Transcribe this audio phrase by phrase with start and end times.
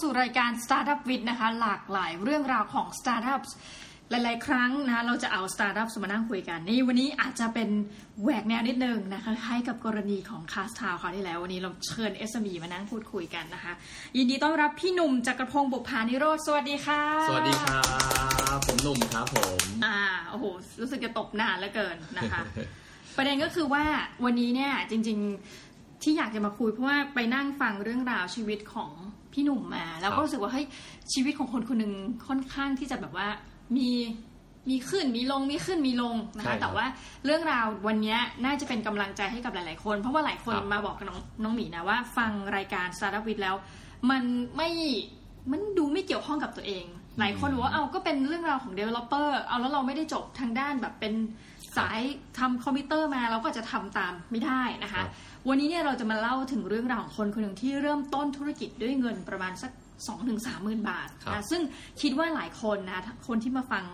[0.00, 3.50] สู่รายการ Startup w i t นะคะ หลากหลายเรื่องราวของ Startups
[4.10, 7.68] หลาย ๆ ครั้งนะเราจะเอา Startup มานั่งคุยกันนี่วันนี้อาจจะเป็น
[8.22, 13.72] แหวกแนวนิดนึงนะคะคล้ายกับกรณีของคาสทาวคราวที่แล้ว วันนี้เราเชิญ SME มานั่งพูดคุยกันนะคะ
[14.16, 17.80] ยินดีต้อนรับพี่หนุ่มจักรพงศ์บุพานิโรธสวัสดีค่ะ สวัสดีครั
[18.58, 19.98] บ ผมหนุ่มครับผมอ่า
[20.30, 20.44] โอ้โห
[20.80, 22.40] รู้สึกจะตบนานเหลือเกินนะคะ
[23.16, 23.84] ประเด็นก็คือว่า
[24.24, 25.18] วันนี้เนี่ยจริง
[25.60, 28.90] ๆที่อยากจะมาคุยเพราะว่าไปนั่งฟังเรื่องราวชีวิตของ
[29.34, 30.66] พี่หนุ่มมา แล้วครัก็บรู้สึกว่าเฮ้ย
[31.12, 31.92] ชีวิตของคนคนหนึ่ง
[32.28, 33.28] ค่อนข้างที่จะแบบว่า
[33.76, 33.90] มี
[34.70, 36.86] มีขึ้นมีลงมีขึ้นมีลงนะใช่ครัคะบแต่ว่า
[37.24, 43.54] เรื่องราววันนี้น่าจะเป็นกำลังใจให้กับหลาย ๆ คน เพราะว่าหลายคนครับมาบอกกับน้องน้องหมีนะว่า ฟังรายการ Startup With แล้ว
[44.10, 44.22] มัน
[44.56, 44.70] ไม่
[45.50, 46.84] มันดูไม่เกี่ยวข้องกับตัวเอง
[47.18, 51.14] หลายคนบอกว่าเอาก็เป็นเรื่องราวของ developer เอาแล้วเราไม่ได้จบทางด้านแบบเป็น
[51.76, 52.00] สาย
[52.38, 55.10] ทำคอมพิวเตอร์มาเราก็จะทำตามไม่ได้นะคะครับ
[55.48, 61.62] วันนี้เนี่ยเราจะมาเล่าถึงเรื่องราวของคนคนหนึ่งที่เริ่มต้นธุรกิจด้วยเงินประมาณสัก2องถึงสามหมื่นบาทครับนะซึ่ง
[62.02, 63.84] คิดว่าหลายคนนะคนที่มาฟัง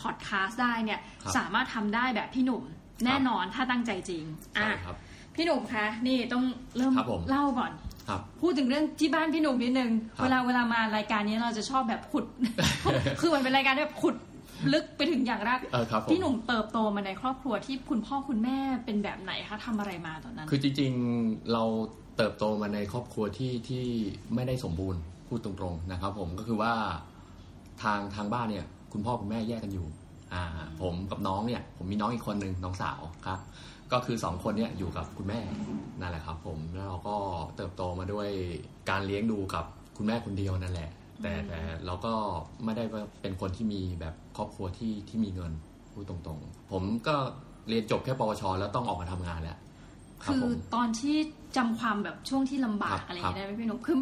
[0.00, 2.62] พอดแคสต์ได้เนี่ยครับสามารถทำได้แบบพี่หนุ่ม
[3.04, 4.96] แน่นอนถ้าตั้งใจจริงใช่อะครับ
[5.34, 6.44] พี่หนุ่มคะนี่ต้อง
[6.76, 7.72] เริ่มครับผมเล่าก่อน
[8.08, 12.24] ครับพูดถึงเรื่องที่บ้านพี่หนุ่มนิดนึงครับเวลาเวลามารายการนี้เราจะชอบแบบขุด
[13.20, 14.16] คือมันเป็นรายการที่แบบขุด
[14.72, 21.64] ลึกไปถึงอย่างรากเออครับผมพี่หนุ่มเติบโตมาในครอบครัวที่คุณพ่อคุณแม่เป็นแบบไหนคะทำอะไรมาตอนนั้น คือจริงๆเรา
[22.16, 23.84] เติบโตมาในครอบครัวที่ที่
[24.34, 26.72] ไม่ได้สมบูรณ์พูดตรงๆนะครับ ผมก็คือว่า
[27.82, 29.86] ทางทางบ้านเนี่ย คุณพ่อคุณแม่แยกกันอยู่
[30.32, 30.44] อ่า
[30.80, 33.38] ผมกับน้องเนี่ย ผมมีน้องอีกคนหนึ่งน้องสาวครับ
[33.92, 35.40] ก็คือสองคนเนี่ยอยู่กับคุณแม่
[36.00, 37.16] นั่นแหละครับ ผมแล้วเราก็
[37.56, 38.28] เติบโตมาด้วย
[38.90, 39.64] การเลี้ยงดูกับ
[39.96, 40.90] คุณแม่คนเดียวนั่นแหละ
[41.22, 42.12] แต่แต่เราก็
[42.64, 45.52] ไม่ได้ว่าเป็นคนที่มีแบบครอบครัวที่ที่มีเงิน
[45.92, 47.16] พูดตรงๆ ผมก็
[47.68, 49.58] เรียนจบแค่ปวช แล้วต้องออกมาทำงานแล้ว
[50.26, 51.16] รับคือผมตอนที่
[51.56, 53.96] จำความแบบช่วงที่ลำบากครับอะไรอย่างเงี้ยได้ไหมพี่หนุ่มคือ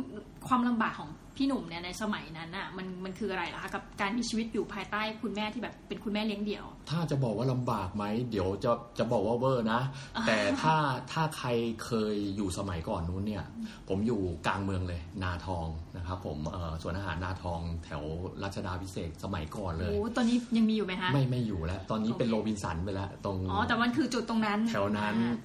[0.48, 9.80] ความลำบากของ พี่หนุ่มเนี่ยในสมัยนั้นน่ะมันมันคืออะไรล่ะคะกับการมีชีวิตอยู่ภายใต้คุณแม่ที่แบบเป็นคุณแม่เลี้ยงเดี่ยว ถ้าจะบอกว่าลำบากไหมเดี๋ยวจะจะบอกว่าเวอร์นะ
[10.26, 10.76] แต่ถ้า
[11.12, 11.48] ถ้าใคร
[11.84, 13.44] เคยอยู่สมัยก่อนนู้นเนี่ย
[13.88, 15.66] ผมอยู่กลางเมืองเลย นาทอง
[15.96, 18.02] นะครับผมเอ่อสวนอาหารนาทองแถว
[18.42, 25.36] รัชดาพิเศษกสมัยก่อนเลยโอ้ตอนนี้ยังมีอยู่ไหมคะไม่ไม่อยู่แล้ว ตอนนี้เป็นโอเคโรบินสันไปแล้วตรงอ๋อแต่มันคือจุดตรงนั้น แถวนั้นอ่า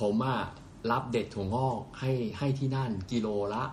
[0.00, 0.40] ผมอะ
[0.90, 3.64] รับเด็ดถั่วงอกให้ให้ที่นั่นกิโลละ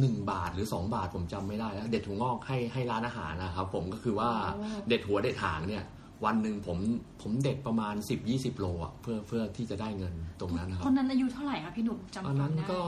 [0.00, 4.30] หนึ่งบาทหรือสองบาทผมจำไม่ได้แล้วเด็ดถั่วงอกให้ให้ร้านอาหารนะครับผมก็คือว่า
[4.88, 5.84] เด็ดหัวเด็ดหางเนี่ย
[6.24, 6.78] วันหนึ่งผม
[7.22, 12.82] ผมเด็ดประมาณสิบยี่สิบโลอะเพื่อเพื่อที่จะได้เงินตรงนั้นนะคตรัอบนนั้นอายุเท่าไหร่คะพี่หนุ่มจำคตวาอนมนั้นได้ก็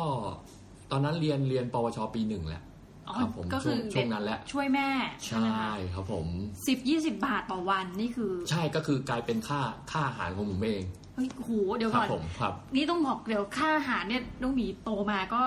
[0.90, 2.62] ตอนนั้นเรียนเรียนปวชปีหนึ่งแหละ
[3.08, 4.88] อ๋อครับผมก็ช่คืวงอช่วงนั้นแหละช่วยแม่
[5.24, 6.26] ใช่ไหมใช่คะครับผม
[6.66, 9.60] สิบยี่สิบบาทต่อวันนี่คือ ใช่ก็คือกลายเป็นค่า
[9.90, 10.82] ค่าอาหารของผมเอง
[11.14, 15.40] เฮ้ยโหเดี๋ยวครัก่อนผมครับนี่ต้องบอกเดี๋ยวค่าอาหารเนี่ยน้องหมีโตมาก็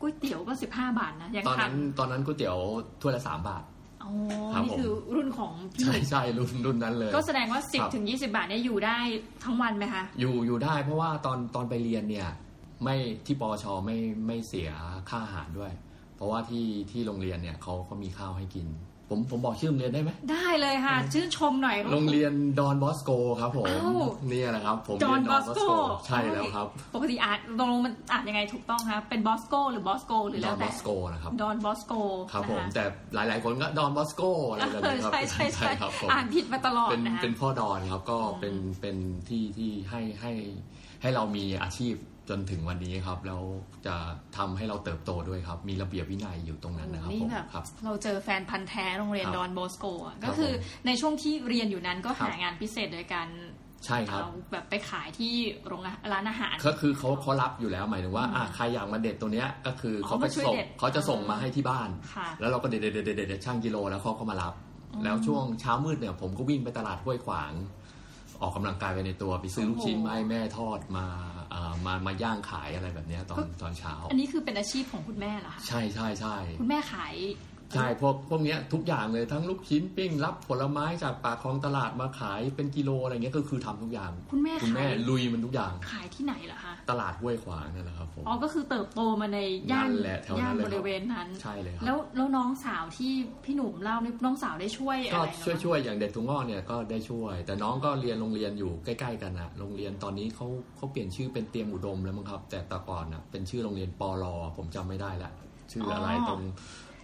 [0.00, 2.56] ก๋วยเตี๋ยวก็สิบห้าบาทนะยังตอนทันั้นนตอนนั้นก๋วยเตี๋ยว
[3.00, 3.62] ถ้วยละสามบาท
[4.02, 4.10] อ๋อ
[4.54, 8.96] ครับนี่ผม คือรุ่นของพี่หใช่นุ่มใช่รุ่นรุ่นนั้นเลย ก็แสดงว่าสิบครับถึงยี่สิบาทเนี่ยอยู่ได้
[9.44, 12.28] ทั้งวันไหมคะ อยู่อยู่ได้เพราะว่าตอนตอนไปเรียนเนี่ย
[12.84, 12.96] ไม่
[13.26, 14.70] ที่ปวชไม่ไม่เสีย
[15.08, 15.72] ค่าอาหารด้วย
[16.16, 18.66] เพราะว่าที่ที่โรงเรียนเนี่ยเขาเขามีข้าวให้กิน
[19.10, 23.10] ผมผมบอกชื่อโรงเรียนได้ไหมได้เลยค่ะ ชื่นชมหน่อย โรงเรียนดอนบอสโก
[23.40, 25.60] ครับผมอ้าวเนี่ยแหละครับ ผมจอห์นเรียบอสโก
[26.06, 31.92] ใช่แล้วครับ ปกติอ่านตรงมันอ่านยังไงถูกต้องคะเป็นบอสโกหรือบอสโกหรือดแล้อวนบแต่อสโกนะครับดอนบอสโก
[32.32, 32.84] ครับผมนะคะแต่
[33.14, 38.96] หลายๆคนก็ดอนบอสโกอะไรแบบเออนี้ครับใช่ใช่ใช่ครับผมอ่านผิดมาตลอดเป็นนะคะเป็นพ่อดอนครับก็เป็นเป็น
[39.28, 40.32] ที่ที่ให้ให้
[41.02, 41.94] ให้เรามีอาชีพ
[42.28, 43.42] จนถึงวันนี้ครับแล้ว
[43.86, 43.96] จะ
[44.36, 53.28] ทำให้เราเติบโตด้วยครับ มีระเบียบวินัยอยู่ตรงนั้นนะครับนี่ผมแบบครับเราเจอแฟนพันธ์แท้โรงเรียนครับดอนบอสโกอะครัก็บคือผมในช่วงที่เรียนอยู่นั้นก็ครับหางานพิเศษโดยการ
[53.86, 55.32] ใช่ครับเอาแบบไปขายที่
[55.66, 64.54] โรงอาร้านอาหาร ก็คือเขาเขารับอยู่แล้วหมายถึงว่าอะใครอยากมาเด็ดตัวเนี้ยก็คือออเขามาก็ช่วยส่งเด็ดเขาจะส่งมาให้ที่บ้านค่ะแล้วเราก็เด็ดเด็ดเด็ดเด็ดเด็ดช่างกิโลแล้วเขาก็มารับ
[65.04, 67.52] แล้วช่วงเช้ามืดเนี่ยผมก็วิ่งไปตลาดห้วยขวาง
[68.42, 71.06] ออกกำลังกายไปในตัวไปซื้อลูกชิ้นโอ้โหมาให้แม่ทอดมา
[71.50, 77.14] เอ่อมามาย่างขายอะไรแบบเนี้ยตอนตอนเช้า อันนี้คือเป็นอาชีพของคุณแม่เหรอคะใช่ใช่ใช่คุณแม่ขาย
[77.74, 89.38] ใช่พวกพวกเนี้ยทุกอย่างเลยทั้งลูกชิ้นปิ้งรับผลไม้จากปากคลองตลาดมาขายเป็นกิโลอะไรเงี้ยก็คือทำทุกอย่าง คุณแม่คุณขาแม่ยลุยมันทุกอย่าง ขายที่ไหนเหรอคะตลาดห้วยขวางนั่นแหละครับผมอ๋อก็คือเติบโตมาใน
[89.70, 93.12] ย่านนั่นแหละแถวนั้นย่านเลยบครับริเวณนั้นใช่เลยครับแล้วแล้วน้องสาวที่
[93.44, 100.46] พี่หนุ่มเล่านี่น้องสาวได้ช่วยอะก็ไรช่วยเหรอช่วยอย่างเด็กทุงงอกเนี่ยก็ได้ช่วย แต่น้องก็เรียนโรงเรียนอยู่ใกล้ๆกันนะโรงเรียนตอนนี้เขา
[100.76, 105.30] เขาเปลี่ยนชื่อเป็นเตรียมอุดมแล้วมั้งครับ แต่แต่ก่อนนะเป็นชื่อโรงเรียนปอลอผมจำไม่ได้ละ
[105.72, 106.40] ชื่ออะไรตรง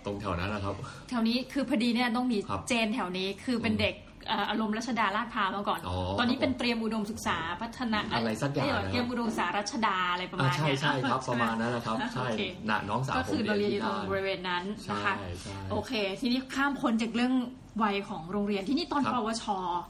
[0.07, 0.75] ตรงแถวนั้นนะครับ
[1.09, 3.95] แถวนี้คือพอดีเนี่ยต้องมีครับเจนแถวนี้คือเป็นเด็ก
[4.29, 17.35] เอ่ออารมณ์รัชดาลาดพร้าวมาก่อนอ๋อตอนนี้เป็นเตรียมอุดมศึกษาพัฒนาอะไรสักอย่างเนะครับเตรียมอุดมศึกษารัชดาอะไรประมาอ่าณใช่เนี้ยใช่ครับใช่ประไหมาณนั้นแหละครับ ใช่โอเคน่ะน้องสาวก็ผมคือเราเรียนอยู่ที่ตรงบริเวณนั้นใช่นะคะใช่โอเค ทีนี้ข้ามพ้นจากเรื่อง
[17.83, 19.47] วัยของโรงเรียนที่นี่ตอนครับปวช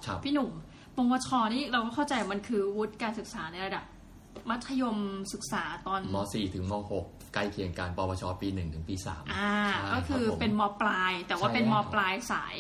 [0.07, 0.53] ครับพี่หนุ่ม
[0.97, 3.85] ปวชนี่เราก็เข้าใจมันคือวุฒิการศึกษาในระดับ
[4.50, 4.97] มัธยม
[5.33, 12.56] ศึกษาตอนม .4 ถึงม .6 ใกล้เคียงกันปวชปี 1 ถึงปี 3 อ่าใช่ก็คือรับผมเป็นมปลาย แต่ว่าใช่เป็นมแล้วปลายสาย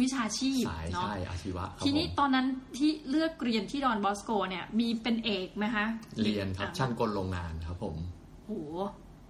[0.00, 2.46] วิชาชีพสายเนาะใช่อาชีวะครับทีนี้ผมตอนนั้น
[2.76, 5.86] ที่เลือกเรียนที่ดอนบอสโกเนี่ย มีเป็นเอกไหมคะ
[6.24, 7.96] เรียนครับอะช่างกลโรงงานครับผม
[8.46, 8.52] โห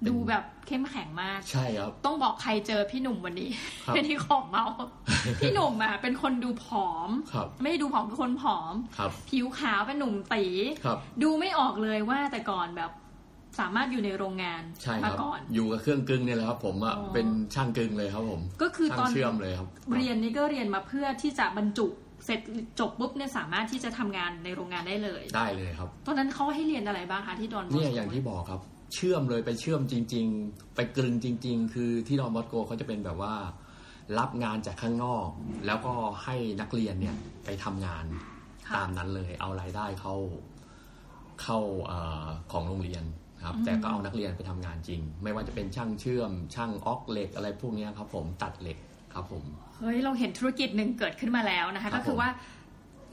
[0.09, 3.51] ดูแบบเข้มแข็งมาก ใช่ครับ ต้องบอกใครเจอพี่หนุ่มวันนี้
[3.85, 4.65] ครับเป็นที่ของเมา
[5.41, 10.45] พี่หนุ่มอะเป็นคนดูผอมครับไม่ได้ดูผอมเป็นคนผอมครับผิวขาวเป็นหนุ่มตี
[10.85, 12.93] ครับดูไม่ออกเลยว่าแต่ก่อนแบบ
[13.59, 21.87] สามารถอยู่ในโรงงานใช่คมารับก่อน อยู่กับเครื่องกึ่งเนี่ยแหละครับ ผมอะอ๋อเป็นช่างกึ่งเลยครับผม ก็คือตช่าองนเชื่อมเลยครับ เรียนนี่ก็เรียนมาเพื่อที่จะบรรจุ
[22.25, 22.41] เสร็จ
[22.81, 28.61] จบปุ๊บเนี่ยสามารถที่จะทำงานในโรงงานได้เลย ได้เลยครับ ตอนนั้นเขาให้เรียนอะไรบ้างคะที่ดอนบอสโกเนี่ยอย่างที่บอกครับ
[28.95, 33.35] เชื่อมเลยไปเชื่อมจริง ๆ ไปกลึงจริง ๆ คือที่ดอนบอสโกเขาจะเป็นแบบว่า
[34.19, 35.29] รับงานจากข้างนอก
[35.67, 35.93] แล้วก็
[36.25, 38.05] ให้นักเรียนเนี่ยไปทำงาน
[38.69, 40.15] ค่ะตามนั้นเลยเอารายได้เข้า
[41.43, 41.93] เข้าเอ
[42.25, 43.05] อของโรงเรียน
[43.45, 48.79] ครับ แต่ก็เอานักเรียนไปทำงานจริง ไม่ว่าจะเป็นช่างเชื่อม ช่างออกเหล็กอะไรพวกเนี้ยครับ ผมตัดเหล็ก
[49.15, 49.45] ครับผม
[49.79, 52.31] เฮ้ยเราเห็นธุรกิจหนึ่งเกิดขึ้นมาแล้วนะคะครัก็บคือผมว่า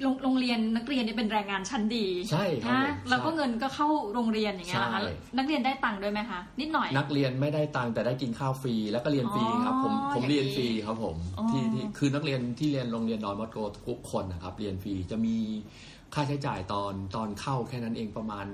[0.02, 13.58] โรงโรงเรียนนักเรียนเนี่ยเป็นแรงงานชั้นดีใช่ครับนะผมแล้วก็ใช่เงินก็เข้าโรงเรียนอย่างเงี้ยนะคะใช่นักเรียนได้ตังค์ด้วยไหมคะนิดหน่อย นักเรียนไม่ได้ตังค์แต่ได้กินข้าวฟรีแล้วก็เรียนฟรีครับผมอ๋อผมอย่างนี้เรียนฟรีครับผมอ๋อที่ที่คือนักเรียนที่เรียนโรงเรียนดอนมอสโก
[13.88, 15.38] ทุกคนนะครับเรียนฟรีจะมี
[16.14, 18.48] ค่าใช้จ่ายตอนตอนเข้าแค่นั้นเองประมาณ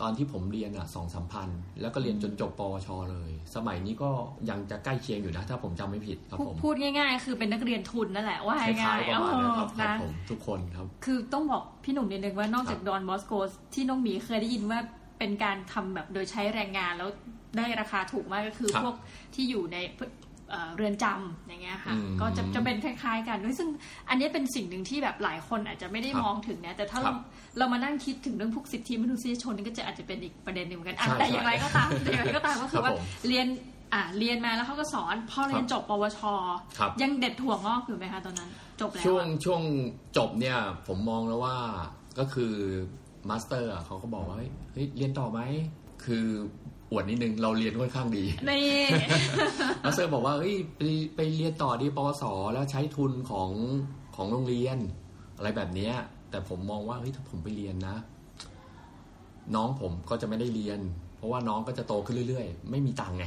[0.00, 1.48] ตอนที่ผมเรียนอะสองสามพัน
[1.80, 4.10] แล้วก็เรียนจนจบปวชเลย สมัยนี้ก็
[4.50, 13.32] ยังจะใกล้เคียงอยู่นะ ถ้าผมจำไม่ผิดครับพูดผมพูดง่าย ๆ คือเป็นนักเรียนทุนนั่นแหละว่าคล้าง่ายยๆๆประมาณนั้นครับเออครับนะผมทุกคนครับ คือต้องบอกพี่หนุ่มนิดนึงว่านอกจากครับดอนบอสโก
[13.74, 14.80] ที่น้องหมีเคยได้ยินว่า
[15.18, 17.10] เป็นการทำแบบโดยใช้แรงงานแล้ว
[17.56, 18.96] ได้ราคาถูกมากก็คือครับพวก
[19.34, 19.76] ที่อยู่ใน
[20.50, 23.68] เอ่อเรือนจำอย่างเงี้ยค่ะอืมก็จะจะเป็นคล้ายๆกันด้วยซึ่ง
[24.08, 27.16] อันนี้เป็นสิ่งหนึ่งที่แบบหลายคนอาจจะไม่ได้ครับมองถึงนะแต่ถ้าครัเราบ
[27.58, 33.46] เรามานั่งคิดถึงเรื่องพวกสิทธิมนุษยชนนี่ก็จะอาจจะเป็นอีกประเด็นหนึ่งเหมือนกันอะใช่แต่ใช่อย่างไรก็ตามแต่อย่างไรก็ตามก็คือครับว่าผมเรียน
[33.94, 36.20] อะเรียนมาแล้วเขาก็สอนพอเรียนครับจบปวช
[36.78, 38.50] ครับยังเด็ดถั่วงอกอยู่ไหมคะตอนนั้น
[38.80, 39.62] จบแล้วช่วงอะช่วง
[40.16, 41.56] จบเนี่ยผมมองแล้วว่า
[42.18, 42.52] ก็คือ
[43.28, 45.40] master อะเขาก็บอกว่าเฮ้ยเฮ้ยเรียนต่อไหม
[46.04, 46.26] คือ
[46.90, 48.80] อวดนิดนึงเราเรียนค่อนข้างดีนี่
[49.84, 50.80] master บอกว่าเฮ้ยไป
[51.16, 53.50] ไปเรียนต่อที่ปวสแล้วใช้ทุนของ
[54.16, 54.78] ของโรงเรียน
[55.36, 55.94] อะไรแบบเนี้ย
[56.30, 57.96] แต่ผมมองว่าเฮ้ยถ้าผมไปเรียนนะ
[59.54, 60.80] น้องผมก็จะไม่ได้เรียน
[61.16, 63.24] เพราะว่าน้องก็จะโตขึ้นเรื่อยๆ ไม่มีตังค์ไง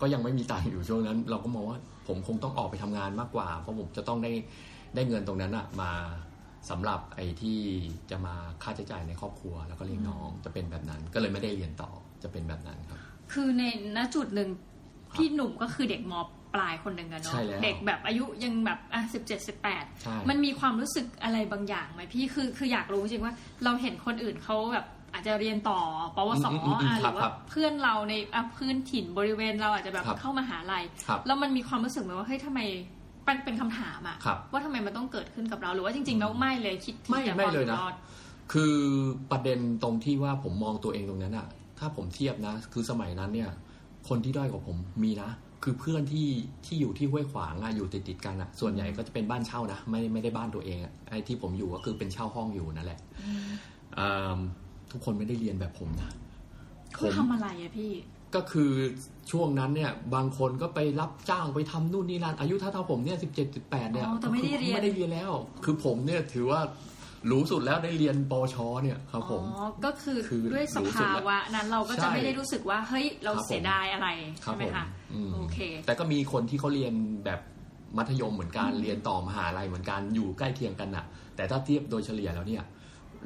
[0.00, 1.78] ก็ยังไม่มีตังค์อยู่ช่วงนั้น เราก็มองว่า
[2.08, 4.32] ผมคงต้องออกไปทำงานมากกว่า เพราะผมจะต้องได้
[4.94, 5.90] ได้เงินตรงนั้นอะมา
[6.70, 7.58] สำหรับไอ้ที่
[8.10, 11.90] จะมาค่าใช้จ่ายในครอบครัว แล้วก็เลี้ยงน้องจะเป็นแบบนั้น ก็เลยไม่ได้เรียนต่อ
[12.24, 12.98] จะเป็นแบบนั้นครับ
[13.32, 13.64] คือใน
[13.96, 14.48] ณจุดหนึ่ง
[15.14, 16.14] พี่หนุ่มก็คือเด็กม
[16.54, 23.34] ปลายคนหนึ่งอะเนาะใช่แล้วเด็กแบบอายุยังแบบอะสิบเจ็ดสิบแปดใช่มันมีความรู้สึกอะไรบางอย่างไหมพี่คือคืออยากรู้จริงว่า
[23.64, 25.80] เราเห็นคนอื่นเขาแบบอาจจะเรียนต่อ
[26.16, 32.60] ปวสอืมอืมอืมอะหครัรืบอครัว่าบเพื่อนเราในอะพื้นถิ่นบริเวณเราอาจจะแบบครับเข้ามาหาลัยครับแล้วมันมีความรู้สึกไหมว่าเฮ้ยทำไม
[33.24, 37.94] เป็นเป็นคำถามอะครับว่าทำไมมันต้องเกิดขึ้นกับเราหรือว่าจริงๆแล้วไม่เลยคิดที่ไม่จะไม่เลยนะรอด
[38.52, 38.74] คือ
[39.30, 41.46] ประเด็นตรงที่ว่าผมมองตัวเองตรงนั้นอะ
[41.84, 43.50] ถ้าผมเทียบนะ คือสมัยนั้นเนี่ย
[44.08, 45.30] คนที่ด้อยกว่าผมมีนะ
[45.62, 46.28] คือเพื่อนที่
[46.66, 53.00] ที่อยู่ที่ห้วยขวางอะอยู่ติดติดๆกันอะส่วนใหญ่ก็จะเป็นบ้านเช่านะ ไม่ไม่ได้บ้านตัวเองอะไอ้ที่ผมอยู่ก็คือเป็นเช่าห้องอยู่นั่นแหละ
[53.98, 54.38] อืม
[54.90, 56.10] ทุกคนไม่ได้เรียนแบบผมนะ
[56.94, 57.92] เขาทำอะไรอะพี่
[58.34, 58.70] ก็คือ
[59.30, 65.32] ช่วงนั้นเนี่ย บางคนก็ไปรับจ้างไปทำนู่นนี่นั่นอายุเท่าๆผมเนี่ยสิบเจ็ดสิบแปดเนี่ยอ๋อแต่ไม่ได้เรียนไม่ได้เรียนแล้ว
[65.64, 66.60] คือผมเนี่ยถือว่า
[67.30, 74.08] รู้สุดแล้วได้เรียนปวชเนี่ยครับผมอ๋อก็คือคือด้วยสรู้สึกภาแล้ววะนั้นเราก็จะใช่ไม่ได้รู้สึกว่าเฮ้ยเราครับผมเสียดายอะไร
[74.44, 77.40] ครับใช่ไหมผมคะอืมโอเค แต่ก็มีคนที่เขาเรียนแบบ
[77.98, 81.04] มัธยมเหมือนกันเรียนต่อมหาลัยเหมือนกันอยู่ใกล้เคียงกันน่ะ
[81.36, 82.64] แต่ถ้าเทียบโดยเฉลี่ยแล้วเนี่ย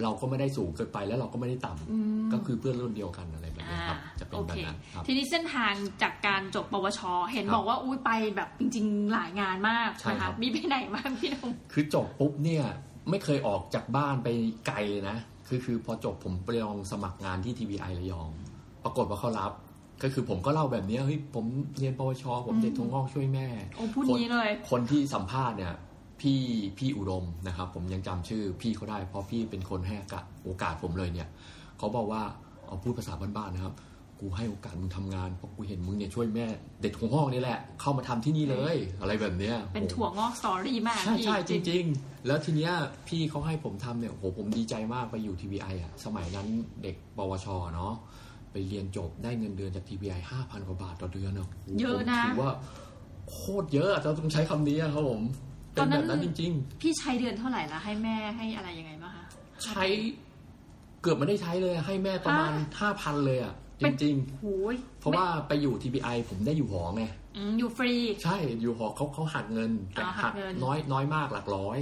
[0.03, 7.01] เราก็ไม่ได้สูงเกินไปแล้วเราก็ไม่ได้ต่ำอืมก็คือเพื่อนรุ่นเดียวกันอะไรแบบนี้อ่าครับจะเป็นโอแบเคบนั้นครับทีนี้เส้นทางจากการจบปวช
[7.33, 12.65] เห็นครับบอกว่าอุ้ยไปแบบจริง ๆ หลายงานมากใช่นะครัคะบมีไปไหนบ้างพี่หนุ่มคือจบปุ๊บเนี่ย
[13.11, 14.29] ไม่เคยออกจากบ้านไป
[14.67, 15.17] ไกลเลยนะ
[15.49, 18.31] คือคือพอจบผมไปลองสมัครงานที่ TVI ระยอง
[18.85, 19.53] ปรากฏว่าเขารับ
[20.03, 21.45] ก็คือผมก็เล่าแบบเนี้ยเฮ้ยผม
[21.79, 23.47] เรียนปวช ผมเด็กทงงอกช่วยแม่
[23.77, 25.75] โอ้พูดนี้เลย คนที่สัมภาษณ์เนี่ย
[26.21, 26.41] พี่
[26.79, 31.29] พี่อุดมนะครับ ผมยังจำชื่อพี่เขาได้ เพราะพี่เป็นคนให้โอกาสโอกาสผมเลยเนี่ย
[31.79, 32.23] เขาบอกว่า
[32.67, 33.75] เอาพูดภาษาบ้านๆนะครับ
[34.21, 36.47] กูให้โอกาสมึงทำงานเพราะกูเห็นมึงเนี่ยช่วยแม่
[36.83, 42.73] เด็กของห้องนี่แหละ เข้ามาทำที่นี่เลย อะไรแบบเนี้ยเป็นถั่วงอกสตอรี่มากใช่พี่ใช่จริง ๆ แล้วทีเนี้ย
[43.09, 46.47] พี่เขาให้ผมทำเนี่ยโหผมดีใจมากไปอยู่ TBI อะสมัยนั้น
[46.83, 47.93] เด็กปวชเนาะ
[48.53, 52.53] ไปเรียนจบได้เงินเดือนจาก TBI ห้าพันกว่าบาทต่อเดือนอะโโหเยอะนะผมถือว่า
[53.31, 55.23] โคตรเยอะอะเราต้องใช้คำนี้อะครับผม
[55.73, 59.27] เป็นแบบนั้นจริง ๆ พี่ใช้เดือนเท่าไหร่ละให้แม่ให้อะไรยังไงบ้างคะ
[59.65, 59.85] ใช้
[61.03, 67.05] เกือบไม่ได้ใช้เลยให้แม่ประมาณห้าพันเลยอะ จเป็นริงโอ้ยๆเพราะว่าไปอยู่ TBI ผมได้อยู่หอไง
[67.37, 67.93] อืมอยู่ฟรี
[68.25, 71.79] ใช่อยู่หอเขาเขาหักเงิน แต่อ๋อหัหักกเงินน้อยน้อยมากหลักร้อย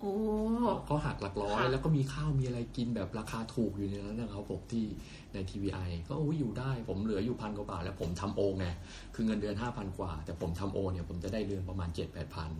[0.00, 0.14] โอ้
[0.86, 4.84] เขาหักหลักร้อยค่ะแล้วก็มีข้าวมีอะไรกินแบบราคาถูกอยู่ในนั้นนะครับผมที่
[5.32, 8.66] ใน TBI ก็โอ้ยอยู่ได้ผมเหลืออยู่พันกว่าบาทแล้วผมทำโอไง
[9.14, 12.50] คือเงินเดือนห้าพันกว่า แต่ผมทำโอเนี่ยผมจะได้เดือนประมาณเจ็ดแปดพัน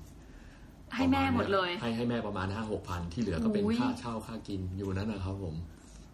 [0.95, 5.55] ให้แม่หมดเลย ให้ให้แม่ประมาณห้าหกพันที่เหลือก็เป็นโอ้ยค่าเช่าค่ากินอยู่นั้นนะครับผม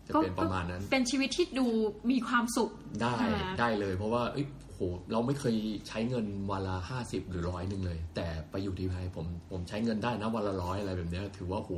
[0.08, 1.66] จะก็เป็นประมาณนั้น เป็นชีวิตที่ดู
[2.10, 2.70] มีความสุข
[3.02, 5.54] ได้ค่ะได้เลย เพราะว่าเอ้ยโหเราไม่เคย
[5.88, 11.70] ใช้เงินวันละห้าสิบหรือร้อยหนึ่งเลย แต่ไปอยู่ที่ไทยผมผมใช้เงินได้นะวันละร้อยอะไรแบบเนี้ยถือว่าโห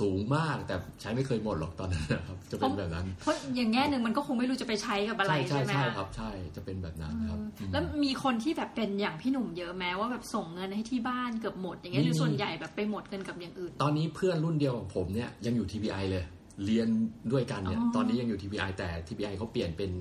[0.00, 16.24] สูงมากแต่ใช้ไม่เคยหมดหรอกตอนนั้นนะครับ จะเป็นแบบนั้น เพราะอย่างแง่หนึ่งมันก็คงไม่รู้จะไปใช้กับอะไรใช่ใช่ใช่ไหมใช่คะครับใช่จะเป็นแบบนั้นครับอืมแล้วมีคนที่แบบเป็นอย่างพี่หนุ่มเยอะแม้ว่าแบบส่งเงินให้ที่บ้านเกือบหมดอย่างเงี้ยหรือมีส่วนใหญ่แบบไปหมดเงินกับอย่างอื่น ตอนนี้เพื่อนรุ่นเดียวกับผมเนี่ยยังอยู่ TBI เลย
[16.64, 16.88] เรียน
[17.32, 19.92] ด้วยกันเนี่ยอ๋อตอนนี้ยังอยู่ TBI แต่ TBI เขาเปลี่ยนเป็น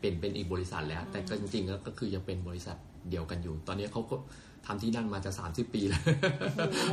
[0.00, 2.76] เป็นเป็นอีกบริษัทแล้ว แต่ก็จริงๆแล้วก็คือยังเป็นบริษัท
[3.10, 4.16] เดียวกันอยู่ ตอนนี้เขาก็
[4.66, 6.02] ทำที่นั่นมาจะ30ปีแล้ว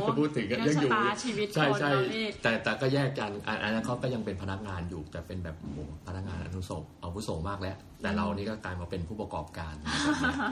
[0.00, 6.70] อ้โหพูดถึงก็เรื่ยัองงอยู่ชะตาชีวิตใช่คนใช่เรานี่แต่แต่ก็แยกกันอันอันนั้นเขาก็ยังเป็นพนักงานอยู่ แต่เป็นแบบโอ้โหพนักงานอนุโส
[7.02, 9.86] อาวุโสมากแล้ว แต่เรานี่ก็กลายมาเป็นผู้ประกอบการค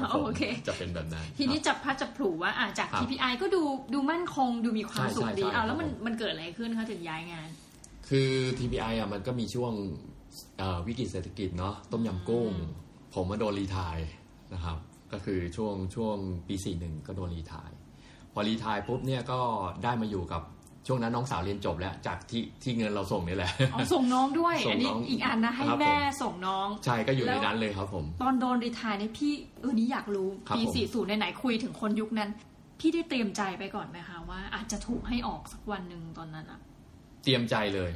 [0.03, 3.63] รับผมโอเคจะเป็นแบบนั้น ทีนี้จับพัดจับผูว่าอะจากครับ TPI ก็ดู
[3.95, 7.49] ดูมั่นคงดูมีความสุขใช่ใช่ดีใช่อ้าวแล้วมันครับผมมันเกิดอะไรขึ้นคะถึงย้ายงาน
[8.09, 9.73] คือ TPI อะมันก็มีช่วง
[10.59, 12.51] เอ่อวิกฤตเศรษฐกิจเนาะต้มยำกุ้ง
[13.15, 13.99] ผมมาโดนรีไทาย
[14.55, 14.79] นะครับ
[15.13, 16.17] ก็คือช่วงช่วง
[16.49, 17.71] ปีสี่หนึ่งก็โดนรีไทาย
[18.33, 19.41] พอรีไทายปุ๊บเนี่ยก็
[19.85, 20.43] ได้มาอยู่กับ
[20.87, 32.31] ช่วงนั้นน้องสาวเรียนจบแล้วจากที่ที่เงินเราส่งนี่แหละอ๋อส่งน้องด้วยส่งอันนี้น้องอีกอันนะให้ครับแม่ผมส่งน้อง ใช่ก็อยู่ในแล้วนั้นเลยครับผม ตอนโดนรีไทายเนี่ยพี่เออนี่อยากรู้ครับปีผมสี่ศูนย์ไหนๆคุยถึงคนยุคนั้น
[32.81, 36.61] พี่ได้เตรียมใจไปก่อนไหมคะว่าอาจจะถูกให้ออกสักวันหนึ่งตอนนั้นอะ
[37.25, 37.91] เตรียมใจเลย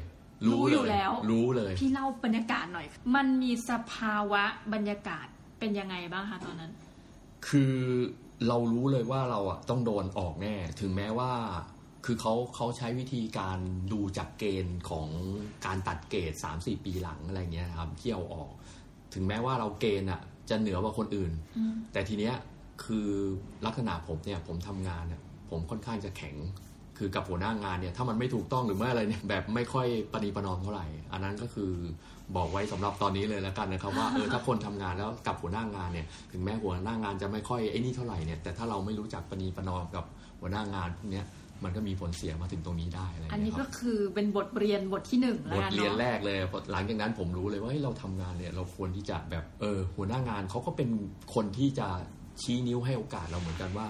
[0.47, 4.45] รู้อยู่เแล้ว รู้เลย พี่เล่าบรรยากาศหน่อย มันมีสภาวะ
[4.75, 5.27] บรรยากาศ
[5.59, 6.73] เป็นยังไงบ้างคะตอนนั้น
[7.49, 7.75] คือ
[8.49, 11.33] เรารู้เลยว่าเราอะต้องโดนออกแน่ ถึงแม้ว่า
[12.05, 13.59] คือเขาเขาใช้วิธีการ
[13.93, 15.09] ดูจากเกณฑ์ของ
[15.67, 18.51] การตัดเกรดสามสี่ปีหลังอะไรเงี้ยครับที่เอาออก
[19.15, 20.21] ถึงแม้ว่าเราเกณฑ์อะ
[20.51, 22.35] จะเหนือกว่าคนอื่นอืมแต่ทีเนี้ย
[22.85, 23.09] คือ
[23.67, 26.37] ลักษณะผมเนี่ยผมทำงานเนี่ยผมค่อนข้างจะแข็ง
[26.99, 31.71] คือกับหัวหน้างานเนี่ยถ้ามันไม่ถูกต้องหรือไม่อะไรเนี่ยแบบไม่ค่อยปณีประนอมเท่าไหร่ อันนั้นก็คือ
[32.37, 40.05] บอกไว้สำหรับตอนนี้เลยแล้วกันนะครับว่าเออถ้าคนทำงานแล้วกับหัวหน้างานเนี่ยถึงแม้หัวหน้างานจะไม่ค่อยไอ้นี่เท่าไหร่เนี่ยแต่ถ้าเราไม่รู้จักปณีประนอมกับ
[40.41, 41.27] หัวหน้างานพวกเนี้ย
[41.65, 50.89] มันก็มีผลเสียมาถึงตรงนี้ได้อะไรอันนี้เงี้ยคก็รับคือเป็นบทเรียนบทที่หนึ่งบแล้วทกันเรียนเนาะแรกเลยพอหลังจากนั้นผมรู้เลยว่าเฮ้ยเราทำงานเนี่ยเราควรที่จะแบบเออหัวหน้างานเขาก็เป็น
[51.35, 51.89] คนที่จะ
[52.43, 53.87] ชี้นิ้วให้โอกาสเราเหมือนกันว่า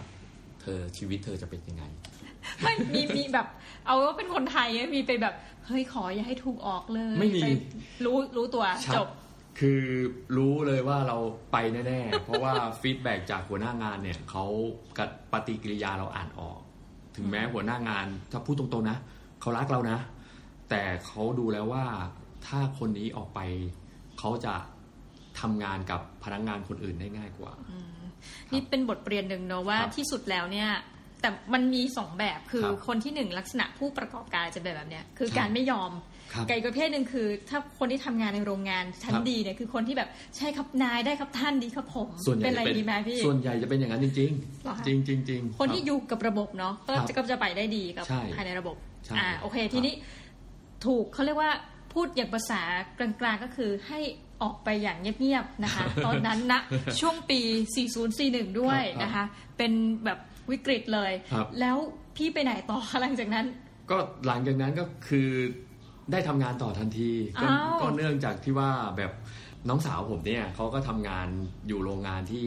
[0.63, 1.85] เธอชีวิตเธอจะเป็นยังไง
[2.63, 3.47] ไม่มีมีแบบ
[3.87, 5.35] เอาว่าเป็นคนไทยอะมีไปแบบ
[5.67, 7.47] เฮ้ยขออย่าให้ถูกออกเลยไม่มีป
[8.05, 9.09] รู้รู้ตัวชัดจบ
[9.59, 9.83] คือ
[10.37, 11.19] รู้เลยว่าเรา
[11.53, 14.45] ไปแน่ๆ เพราะว่าฟีดแบ็จากหัวหน้างานเนี่ยเขา
[14.99, 16.59] กับปฏิกิริยาเราอ่านออก
[17.17, 18.99] ถึงแม้หัวหน้างานถ้าพูดตรงๆนะ
[19.41, 19.99] เขารักเรานะ
[20.71, 21.85] แต่เขาดูแล้วว่า
[22.47, 23.41] ถ้าคนนี้ออกไป
[24.19, 24.55] เขาจะ
[25.41, 27.53] ทำงานกับพนักงานคนอื่นได้ง่ายกว่า
[28.53, 30.71] นี่เป็นบทเรียนหนึ่งเนอะว่าครับที่สุดแล้วเนี่ย
[31.21, 35.93] แต่มันมีสองแบบคือครับคนที่หนึ่งลักษณะผู้ประกอบการจะเป็นแบบเนี้ยคือครับการไม่ยอม
[36.33, 44.31] ครับไก่ประเภทหนึ่งคือ ถ้าคนที่ทำงานในโรงงานชั้นครับดีเนี่ยคือคนที่แบบใช่ครับนายได้ครับท่านดีครับผมส่วนใหญ่เป็นอะไรจะเป็นดีไหมพี่ส่วนใหญ่จะเป็นอย่างนั้นจริง
[44.63, 49.95] เหรอคะๆจริงจริงจริงคนที่รับอยู่กับระบบเนาะก็ครับจะก็จะไปได้ดีกับใช่ภายในระบบใช่อ่าโอเคครับทีนี้
[50.87, 51.53] ถูกเขาเรียกว่า
[51.93, 52.61] พูดอย่างภาษา
[52.99, 54.01] กลางๆก็คือให้
[54.43, 56.61] ออกไปอย่างเงียบๆนะคะ ตอนนั้นนะ
[57.01, 57.41] ช่วงปี
[58.01, 59.25] 4041 ด้วยครับนะคะ
[59.57, 59.73] เป็น
[60.05, 60.19] แบบ
[60.51, 61.77] วิกฤตเลยครับแล้ว
[62.17, 63.47] พี่ไปไหนต่อหลังจากนั้น
[63.91, 65.29] ก็หลังจากนั้นก็คือ
[66.13, 67.11] ได้ทำงานต่อทันที
[67.43, 69.13] ก็อ้าวก็เนื่องจากที่ว่าแบบ
[69.69, 71.29] น้องสาวผมเนี่ยเขาก็ทำงาน
[71.69, 72.47] อยู่โรงงานที่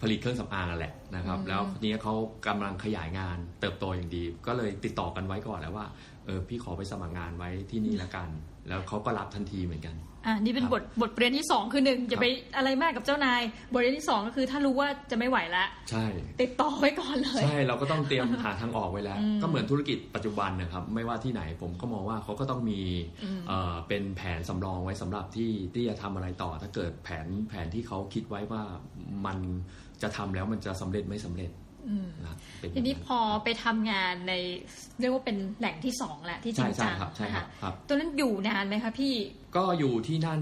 [0.00, 2.14] ผลิตเครื่องสำอางนั่นแหละนะครับ แล้วทีนี้เขา
[2.46, 5.86] กำลังขยายงานเติบโตอย่างดี ก็เลยติดต่อกันไว้ก่อนแล้วว่า
[6.26, 8.28] เออพี่ขอไปสมัครงานไว้ที่นี่ละกัน
[8.68, 9.96] แล้วเขาก็รับทันทีเหมือนกัน
[10.28, 13.42] อ่านี่เป็นครับบทบทเรียนที่สองคือหนึ่งอย่าไปอะไรมากกับเจ้านาย
[13.72, 16.06] บทเรียนที่สองก็คือถ้ารู้ว่าจะไม่ไหวแล้วใช่
[16.40, 22.80] ติดต่อไว้ก่อนเลย ใช่เราก็ต้องเตรียมหาทางออกไว้แล้วอืมก็เหมือนธุรกิจปัจจุบันนะครับ ไม่ว่าที่ไหนผมก็มองว่าเขาก็ต้องมี
[23.24, 28.62] อืมเอ่อเป็นแผนสำรองไว้สำหรับที่ที่จะทำอะไรต่อ ถ้าเกิดแผนแผนที่เขาคิดไว้ว่า
[29.26, 29.38] มัน
[30.02, 31.67] จะทำแล้วมันจะสำเร็จไม่สำเร็จอืมนะเป็น
[32.74, 34.32] ทีนี้แบบพอไปทำงานใน
[35.00, 39.14] เรียกว่าเป็นแหล่งที่สองแหละที่จริใช่งใช่จังครับใช่ครับนะคะครับตัวนั้นอยู่นานไหมคะพี่
[39.56, 40.40] ก็อยู่ที่นั่น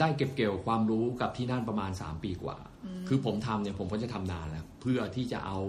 [0.00, 2.56] ได้เก็บเกี่ยวความรู้กับที่นั่นประมาณ 3 ปีกว่า
[3.08, 5.60] คือผมทำเนี่ยผมก็จะทำนานแล้วเพื่อที่จะเอา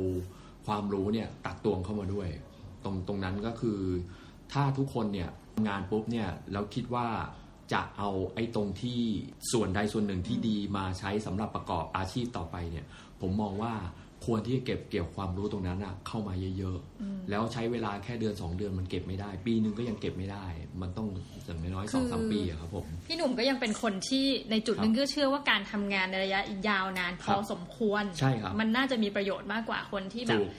[0.67, 2.27] ความรู้เนี่ยตักตวงเข้ามาด้วย
[2.83, 3.79] ตรงตรงนั้นก็คือ
[4.53, 7.07] ถ้าทุกคนเนี่ยทำงานปุ๊บเนี่ยแล้วคิดว่า
[7.73, 8.99] จะเอาไอ้ตรงที่
[9.51, 12.85] ส่วนใดส่วนหนึ่งที่ดีมาใช้สำหรับประกอบอาชีพต่อไปเนี่ย
[13.21, 13.73] ผมมองว่า
[14.23, 20.45] ควรที่จะเก็บเกี่ยวความรู้ตรงนั้นอะเข้ามาเยอะๆ แล้วใช้เวลาแค่เดือนสองเดือนมันเก็บไม่ได้ ปีหนึ่งก็ยังเก็บไม่ได้
[20.81, 21.07] มันต้อง
[21.45, 30.51] อย่างน้อยๆสองสามปีอะครับผมพี่หนุ่มก็ยังเป็นคนที่ในจุดหนึ่งก็เชื่อว่าการทำงานในระยะยาวนานพครัอบสมควรใช่ครับมันน่าจะมีประโยชน์มากกว่าคนที่แบบถูก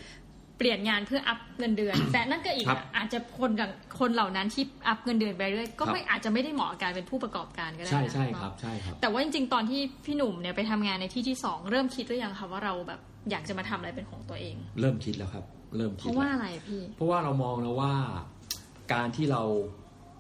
[0.59, 15.45] เปลี่ยนงานเพื่ออัพเงินเดือน แต่นั่นก็อีกครับอะอาจจะคนกับคนเหล่านั้นที่อัพเงินเดือนไปเรื่อยก็ครับไม่อาจจะไม่ได้เหมาะกับการเป็นผู้ประกอบการก็ได้ใช่นะใช่เนาะครับใช่ครับแต่ว่าจริงๆตอนที่พี่หนุ่มเนี่ยไปทำงานในที่ที่สองเริ่มคิดหรือยังคะว่าเราแบบ อยากจะมาทำอะไรเป็นของตัวเอง เริ่มคิดแล้วครับ
[15.77, 17.93] เริ่มเพคิดราะแล้วว่าอะไรพี่ เพราะว่าเรามองแล้วว่า
[18.95, 19.43] การที่เรา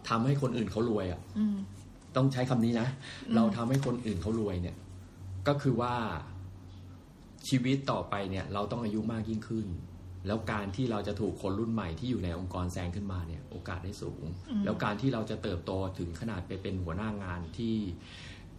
[0.08, 1.56] ทำให้คนอื่นเขารวยอะอืม
[2.16, 2.88] ต้องใช้คำนี้นะ
[3.26, 4.76] อืมเราทำให้คนอื่นเขารวยเนี่ย
[5.48, 5.94] ก็คือว่า
[7.48, 9.66] ชีวิตต่อไปเนี่ย เราต้องอายุมากยิ่งขึ้น
[10.26, 14.24] แล้วการที่เราจะถูกคนรุ่นใหม่ที่อยู่ในองค์กรแซงขึ้นมาเนี่ย โอกาสได้สูง
[14.64, 17.76] แล้วการที่เราจะเติบโตถึงขนาดไปเป็นหัวหน้างานที่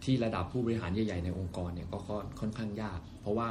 [0.04, 3.50] ที่ระดับผู้บริหารใหญ่ๆในองค์กรเนี่ยก็ค่อนค่อนข้างยาก เพราะว่า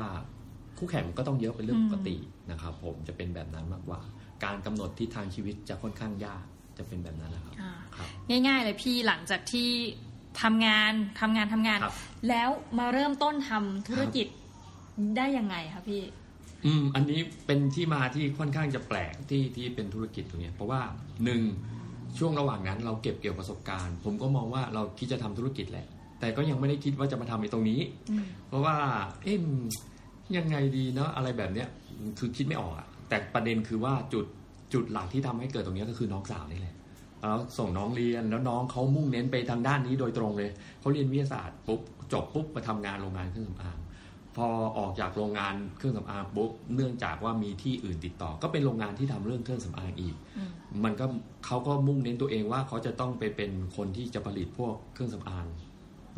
[0.78, 2.16] คู่แข่งก็ต้องเยอะเป็นเรื่องปกติ
[2.52, 4.00] นะครับ ผมจะเป็นแบบนั้นมากกว่า
[4.44, 6.44] การกำหนดทิศทางชีวิตจะค่อนข้างยาก
[6.78, 8.08] จะเป็นแบบนั้นนะครับอ่าครับ
[8.48, 9.70] ง่าย ๆ เลยพี่หลังจากที่
[10.42, 11.96] ทำงานทำงานทำงานครับ
[12.30, 14.28] แล้วมาเริ่มต้นทำธุรกิจ
[15.18, 16.04] ได้ยังไงคะพี่
[16.66, 20.82] อืมอันนี้เป็นที่มาที่ค่อนข้างจะแปลกที่ที่เป็นธุรกิจตรงเนี้ยเพราะว่า
[21.24, 21.42] หนึ่ง
[22.18, 25.86] ช่วงระหว่างนั้นเราเก็บเกี่ยวประสบการณ์ ผมก็มองว่าเราคิดจะทำธุรกิจแหละ
[26.20, 27.80] แต่ก็ยังไม่ได้คิดว่าจะมาทำในตรงนี้
[28.12, 28.76] อืมเพราะว่า
[29.24, 29.38] เอ๊ะ
[30.38, 31.68] ยังไงดีเนาะอะไรแบบเนี้ย
[32.20, 34.26] คือคิดไม่ออกอะแต่ประเด็นคือว่าจุด
[34.74, 36.76] จุดหลักที่ทำให้เกิดตรงเนี้ยก็คือน้องสาวนี่แหละ
[37.20, 40.50] แล้วส่งน้องเรียนแล้วน้องเขามุ่งเน้นไปทางด้านนี้โดยตรงเลย
[40.80, 41.82] เขาเรียนวิทยาศาสตร์ปุ๊บ
[42.14, 43.78] จบปุ๊บมาทำงานโรงงานเครื่องสำอาง
[44.36, 44.48] พอ
[44.78, 50.52] ออกจากโรงงานเครื่องสำอางปุ๊บเนื่องจากว่ามีที่อื่นติดต่อ ก็เป็นโรงงานที่ทำเรื่องเครื่องสำอางอีกอืม
[50.84, 51.06] มันก็
[51.46, 55.46] เขาก็มุ่งเน้นตัวเองว่าเขาจะต้องไปเป็นคนที่จะผลิตพวกเครื่องสำอาง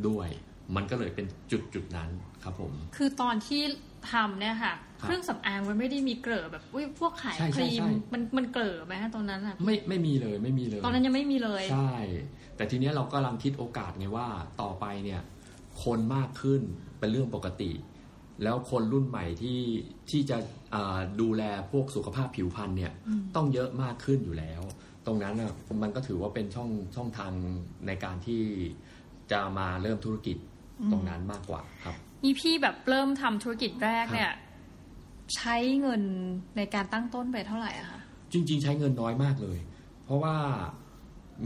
[0.07, 0.29] ด้วย
[0.75, 2.09] มันก็เลยเป็นจุดจุดๆนั้น
[2.43, 3.61] ครับผม คือตอนที่
[4.11, 11.93] ทำเนี่ยค่ะครับเครื่องสำอางมันไม่ได้มีเกลือแบบอุ้ยพวกขายใช่คใช่รีมใช่มันมันเกลือไหมคะตอนนั้นอะไม่ไม่มีเลยไม่มีเลย ตอนนั้นยังไม่มีเลย ใช่
[12.55, 14.27] แต่ทีเนี้ยเรากำลังคิดโอกาสไงว่า
[14.61, 15.21] ต่อไปเนี่ย
[15.83, 16.61] คนมากขึ้น
[16.99, 17.71] เป็นเรื่องปกติ
[18.43, 19.61] แล้วคนรุ่นใหม่ที่
[20.09, 20.37] ที่จะ
[20.75, 24.61] อ่าดูแลพวกสุขภาพผิวพรรณเนี่ยอืมต้องเยอะมากขึ้นอยู่แล้ว
[25.05, 25.51] ตรงนั้นน่ะ
[25.81, 27.31] มันก็ถือว่าเป็นช่องช่องทาง
[27.87, 28.41] ในการที่
[29.31, 30.37] จะมาเริ่มธุรกิจ
[30.91, 34.31] ตรงนั้นมากกว่าครับนี่พี่แบบเริ่มทำธุรกิจแรกเนี่ย
[35.35, 36.01] ใช้เงิน
[36.57, 38.01] ในการตั้งต้นไปเท่าไหร่อะคะ
[38.33, 39.59] จริง ๆ ใช้เงินน้อยมากเลย
[40.05, 40.35] เพราะว่า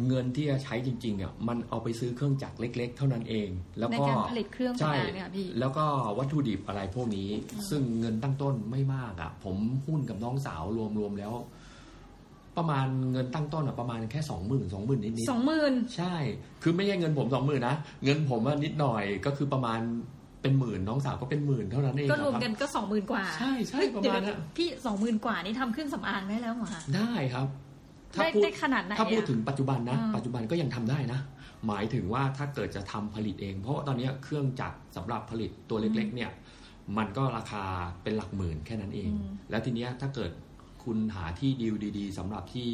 [0.07, 5.85] เงินที่จะใช้จริงๆเนี่ยมันเอาไปซื้อเครื่องจักรเล็ก ๆ เท่านั้นเอง แล้วในก็การผลิตเครื่องใช่สำอางเนี่ยค่ะพี่แล้วก็
[6.17, 7.29] วัตถุดิบอะไรพวกนี้
[7.69, 9.55] ซึ่งเงินตั้งต้นไม่มากอะ่ะ ผม
[9.87, 10.63] หุ้นกับน้องสาว
[10.99, 11.33] รวมๆแล้ว
[12.57, 16.15] ประมาณเงินตั้งต้นอะประมาณแค่สองหมื่นสองหมื่นนิดสองหมื่นๆใช่
[16.63, 19.79] คือไม่ใช่เงินผมสองหมื่นนะเงินผมอะนิดหน่อยก็คือประมาณ
[20.41, 27.47] เป็นหมื่นน้องสาวก็เป็นหมื่นเท่านั้นเองก็รวมคบกันก็สองหมื่นกว่าใช่ใช่เฮ้ยประมาณเดี๋ยวนั้นพี่สองหมื่นกว่านี่ทำเครื่องสำอางได้แล้วเหรอคะได้ครับ
[28.13, 31.19] ได้ได้ขนาดไหนถ้าพูดอะถึงปัจจุบันนะอ่าปัจจุบันก็ยังทำได้นะ
[31.67, 36.31] หมายถึงว่าถ้าเกิดจะทำผลิตเอง เพราะว่าตอนนี้เครื่องจักรสำหรับผลิตตัวเล็ก ๆ เนี่ย
[36.97, 37.63] มันก็ราคา
[38.03, 39.09] เป็นหลักหมื่นแค่นั้นเอง
[39.49, 40.31] แล้วทีเนี้ยถ้าเกิด
[40.83, 42.71] คุณหาที่ดีลดีๆสำหรับที่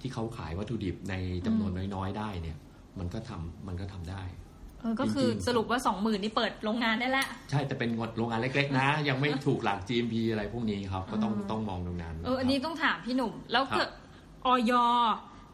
[0.00, 1.14] ที่เขาขายวัตถุดิบใน
[1.46, 2.56] จำนวนน้อยๆ ได้เนี่ย
[2.98, 4.22] มันก็ทำมันก็ทำได้
[4.80, 13.90] เออก็คือจริงๆสรุปว่าสองหมื่นนี่เปิดโรงงานได้ละ ใช่แต่เป็นโรงงานเล็ก ๆ นะ ยังไม่ถูกหลัก GMP อะไรพวกนี้ครับ ก็ต้องต้องมองตรงนั้นเอออันนี้ครับต้องถามพี่หนุ่ม แล้วครับเกิด
[14.46, 14.72] ออย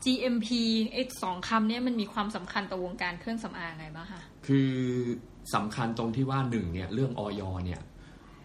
[0.05, 0.49] GMP
[0.93, 4.71] ไอ้สองคำเนี้มันมีความสำคัญต่อวงการเครื่องสำอางไงบ้างคะคือ
[5.55, 7.81] สำคัญตรงที่ว่าหนึ่งเนี่ยเรื่องออยเนี่ย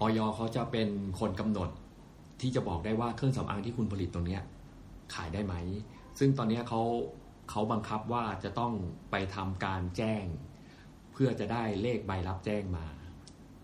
[0.02, 0.88] ออยเขาจะเป็น
[1.20, 1.70] คนกำหนด
[2.42, 4.42] ที่จะบอกได้ว่าเครื่องสำอางที่คุณผลิตตรงเนี้ย
[5.16, 5.56] ขายได้ไหม
[6.20, 6.82] ซึ่งตอนเนี้ยเขา
[7.50, 8.74] เขาบังคับว่าจะต้อง
[9.12, 10.24] ไปทำการแจ้ง
[11.14, 12.86] เพื่อจะได้เลขใบรับแจ้งมา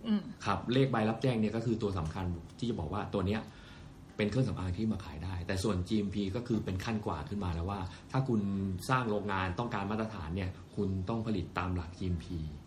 [0.07, 2.25] อืมครับเลขใบรับแจ้งเนี่ยก็คือตัวสำคัญ
[2.57, 3.41] ที่จะบอกว่าตัวเนี้ย
[4.17, 7.79] เป็นเครื่องสำอางที่มาขายได้ แต่ส่วน GMP ก็คือเป็นขั้นกว่าขึ้นมาแล้วว่า
[8.11, 8.41] ถ้าคุณ
[8.89, 12.25] สร้างโรงงานต้องการมาตรฐานเนี่ย คุณต้องผลิตตามหลัก GMP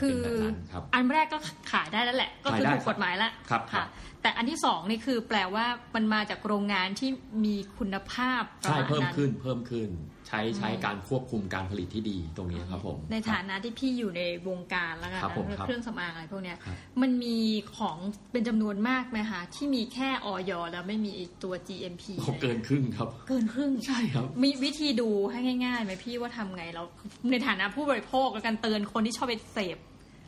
[0.00, 1.38] คืเป็นอแบบนั้นครับอันแรกก็
[1.72, 3.88] ขายได้แล้วแหละ ก็คือขายได้ถูกกฎหมายแล้วครับครัค่ะบ
[4.22, 7.10] แต่อันที่สองนี่คือแปลว่ามันมาจากโรงงานที่
[7.44, 9.88] มีคุณภาพประใช่มาณเพิ่มนั้นขึ้นเพิ่มขึ้น
[10.30, 17.38] ใช้ใช้การควบคุมการผลิตที่ดีตรงนี้ครับผม ในฐานะที่พี่อยู่ในวงการแล้วกันครับผมนะครับเครื่องสำอางอะไรพวกเนี้ยครับมันมี
[17.76, 17.96] ของ
[18.32, 26.82] เป็นจำนวนมากไหมคะที่มีแค่ออยแล้วไม่มีไอ้ตัว GMP โอ้เกินครึ่งครับ เกินครึ่งใช่ครับ มีวิธีดูให้ง่ายๆไหมพี่ว่าทำไงเรา
[27.30, 29.78] ในฐานะผู้บริโภคแล้วกันเตือนคนที่ชอบไปเสพ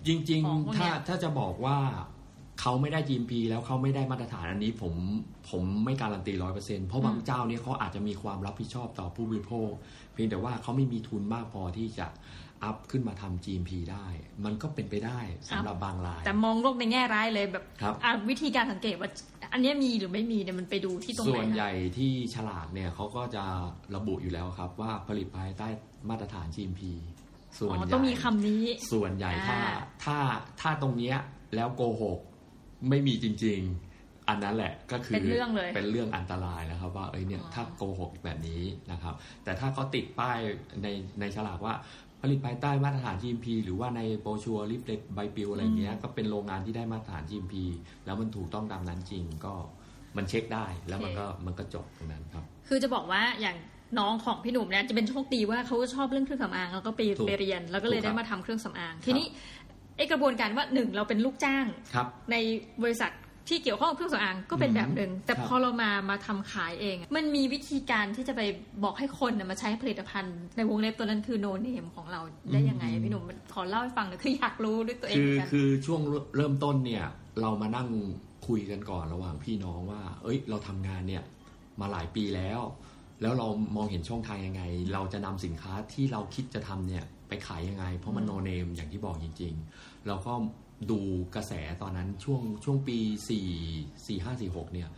[0.07, 1.79] จริงของพวกๆเนี้ถ้ายถ้าจะบอกว่า
[2.63, 4.95] เขาไม่ได้ GMP แล้วเขาไม่ได้มาตรฐานอันนี้ผม
[5.51, 9.71] ผมไม่การันตีร้อยเปอร์เซ็นต์เพราะบางเจ้าเนี่ยเขาอาจจะมีความรับผิดชอบต่อผู้บริโภค
[10.13, 12.07] เพียงแต่ว่าเขาไม่มีทุนมากพอที่จะ
[12.65, 14.07] อัพขึ้นมาทำ GMP ได้
[14.45, 15.19] มันก็เป็นไปได้
[15.51, 19.11] สำหรับบางราย แต่มองโลกในแง่ร้ายเลยแบบครับอะวิธีการสังเกตว่า
[19.53, 23.45] อันเนี้ยมีหรือไม่มีเนี่ยมันไปดูที่ตรงไหนส่วนคะใหญ่ที่ฉลากเนี่ยเขาก็จะ
[23.97, 25.69] ระบุอยู่แล้วครับ ว่าผลิตภายใต้
[26.09, 26.83] มาตรฐาน GMP
[27.59, 30.17] ส่วนอ๋อใหญ่ต้องมีคำนี้ส่วนใหญ่ถ้าอ่าถ้า
[30.61, 31.17] ถ้าตรงเนี้ย
[31.55, 32.19] แล้วโกหก
[32.89, 33.61] ไม่มีจริง
[33.95, 39.15] ๆ อันนั้นแหละก็คือเป็นเรื่องเลยเป็นเรื่องอันตรายนะครับว่าเอ้ยเนี่ยอ๋อถ้าโกหกแบบนี้นะครับ
[39.45, 40.39] แต่ถ้าเขาติดป้าย
[40.83, 40.87] ใน
[41.21, 41.75] ในฉลากว่า
[42.21, 47.55] ผลิตภายใต้มาตรฐาน GMP หรือว่าในโบชัวริฟเลตใบปลิวอะไรเงี้ยก็เป็นโรงงานที่ได้มาตรฐาน GMP
[48.05, 49.55] แล้วมันถูกต้องตามนั้นจริงก็
[50.17, 53.57] มันเช็คได้แล้วมันก็มันก็จบตรงนั้นครับ คือจะบอกว่าอย่าง
[53.99, 59.27] น้องของพี่หนุ่มเนี่ยจะเป็นโชคดีว่าเขาชอบเรื่องเครื่องสำอางแล้วก็ไปถูกไปเรียน แล้วก็เลยถูกครับได้มาทำเครื่องสำอาง ทีนี้
[59.97, 62.37] ไอ้กระบวนการว่าหนึ่งเราเป็นลูกจ้างครับใน
[62.83, 63.13] บริษัท
[63.49, 68.41] ที่เกี่ยวข้องกับเครื่องสำอางก็เป็นอืมแบบหนึ่งแต่ครับพอเรามามาทำขายเอง มันมีวิธีการที่จะไป
[68.85, 72.21] บอกให้คนน่ะมาใช้ผลิตภัณฑ์ในวงเล็บตัวนั้นคือโนเนมของเรา
[72.53, 73.25] ได้ยังไงพี่หนุ่ม
[73.55, 76.01] ขอเล่าให้ฟังหน่อยคืออยากรู้ด้วยตัวเองคืเหอมือนกันคือช่วง
[76.37, 77.05] เริ่มต้นเนี่ย
[77.41, 77.89] เรามานั่ง
[78.47, 81.23] คุยกันก่อนระหว่างพี่น้องว่า เอ้ย เราทำงานเนี่ย
[81.81, 82.61] มาหลายปีแล้ว
[83.23, 90.33] แล้วเรามองเห็นช่องทางยังไง เราจะนำสินค้าที่เราคิดจะทำเนี่ย ไปขายยังไง เพราะมันโนเนมอย่างที่บอกจริง ๆ เราก็
[90.91, 90.99] ดู
[91.35, 92.99] กระแสตอนนั้นช่วงช่วงปี
[93.67, 94.89] 4 4 5 4 6 เนี่ย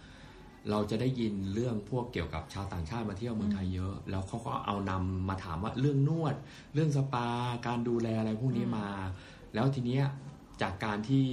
[0.71, 6.35] เราจะได้ยินเรื่องพวกเกี่ยวกับชาวต่างชาติมาเที่ยวเมืองไทยเยอะ แล้วเขาก็เอานำมาถามว่าเรื่องนวด
[6.75, 7.29] เรื่องสปา
[7.67, 8.89] การดูแลอะไรพวกนี้มา
[9.55, 10.05] แล้วทีเนี้ย
[10.63, 11.25] จากการที่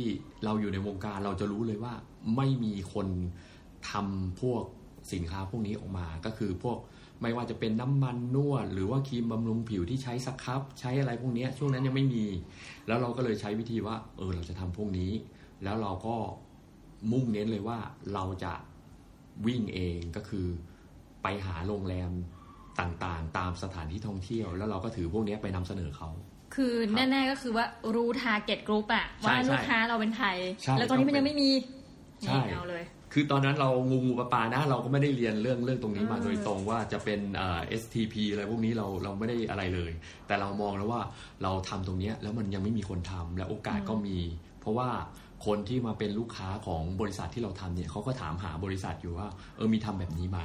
[0.44, 1.94] เราอยู่ในวงการเราจะรู้เลยว่า
[2.36, 3.08] ไม่มีคน
[3.90, 4.64] ทำพวก
[5.14, 6.78] สินค้าพวกนี้ออกมาก็คือพวก
[7.22, 12.26] ไม่ว่าจะเป็นน้ำมันนวด หรือว่าครีมบำรุงผิวที่ใช้สครับใช้อะไรพวกเนี้ยช่วงนั้นยังไม่มี
[12.88, 15.12] แล้วเราก็เลยใช้วิธีว่า เออเราจะทำพวกนี้
[15.64, 16.16] แล้วเราก็
[17.12, 17.80] มุ่งเน้นเลยว่า
[18.14, 18.54] เราจะ
[19.46, 20.48] วิ่งเองก็คือ
[21.24, 22.12] ไปหาโรงแรม
[22.80, 26.10] ต่างๆ ตามสถานที่ท่องเที่ยว แล้วเราก็ถือพวกเนี้ยไปนำเสนอเขา
[26.56, 30.28] คือครับแน่ๆก็คือว่ารู้ target group อะใช่ว่าใช่ลูกค้าเราเป็นใคร
[30.64, 31.52] ใช่แล้วตอนนี้มันต้องเป็นยังไม่มี
[32.22, 39.92] ใช่นี่เอาเลย คือตอนนั้นเรางูงูปลาปลานะเราก็ไม่ได้เรียนเรื่องเรื่องตรงนี้มาอืมโดยตรงว่าจะเป็นเอ่อ STP อะไรพวกนี้เราเราไม่ได้อะไรเลย
[40.28, 41.02] แต่เรามองแล้วว่า
[41.44, 44.20] เราทำตรงเนี้ยแล้วมันยังไม่มีคนทำและโอกาสก็มี
[44.62, 44.90] เพราะว่า
[45.46, 50.40] คนที่มาเป็นลูกค้าของบริษัทที่เราทำเนี่ยเขาก็ถามหาบริษัทอยู่ว่า เออมีทำแบบนี้ไหม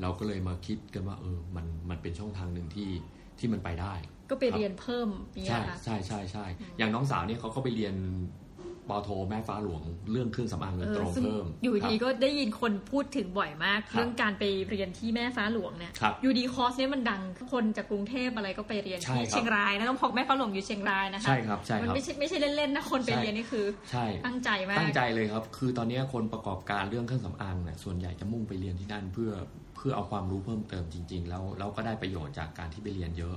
[0.00, 2.90] เราก็เลยมาคิดกันว่าเออมันมันเป็นช่องทางหนึ่งที่
[3.38, 3.94] ที่มันไปได้
[4.30, 6.44] ก็ไปเรียนเพิ่มเนี่ยใช่ค่ะใช่ใช่ใช่
[6.78, 7.94] อย่างน้องสาวเนี่ยเขาก็ไปเรียน
[8.88, 17.20] ปอโทแม่ฟ้าหลวงเรื่องเครื่องสำอางโดยตรงซึ่งเพิ่ม อยู่ครับดีก็ได้ยินคนพูดถึงบ่อยมากครับเรื่องการไปเรียนที่แม่ฟ้าหลวงเนี่ยครับอยู่ดีคอร์สเนี้ยมันดัง
[17.52, 29.30] คนจากกรุงเทพอะไรก็ไปเรียนใช่ที่ครับเชียงรายนะต้องพอกแม่ฟ้าหลวงอยู่เชียงรายนะคะใช่ครับใช่มันครับไม่ใช่ไม่ใช่เล่นๆนะคนไปใช่เรียนนี่คือใช่ตั้งใจมากตั้งใจเลยครับ คือตอนนี้คนประกอบการเรื่องเครื่องสำอางเนี่ยส่วนใหญ่จะมุ่งไปเรียนที่นั่นเพื่อ
[29.76, 33.36] เพื่อเอาความรู้เพิ่มเติมจริง ๆ แล้วแล้วก็ได้ประโยชน์จากการที่ไปเรียนเยอะ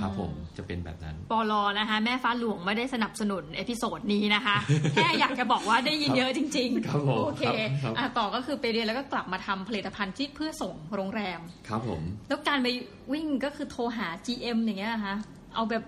[0.00, 4.56] ครับผมจะเป็นแบบนั้นปลอนะคะแม่ฟ้าหลวงไม่ได้สนับสนุน episode นี้นะคะ
[4.94, 7.44] แค่อยากจะบอกว่าได้ยินเยอะจริงครับผมโอเค
[7.82, 12.68] ครับอะต่อก็คือไปเรียนแล้วก็กลับมาทำผลิตภัณฑ์ที่เพื่อส่งโรงแรม ครับผม แล้วการไป
[13.12, 15.14] วิ่งก็คือโทรหา GM อย่างเงี้ยนะคะ
[15.54, 15.82] เอาแบบ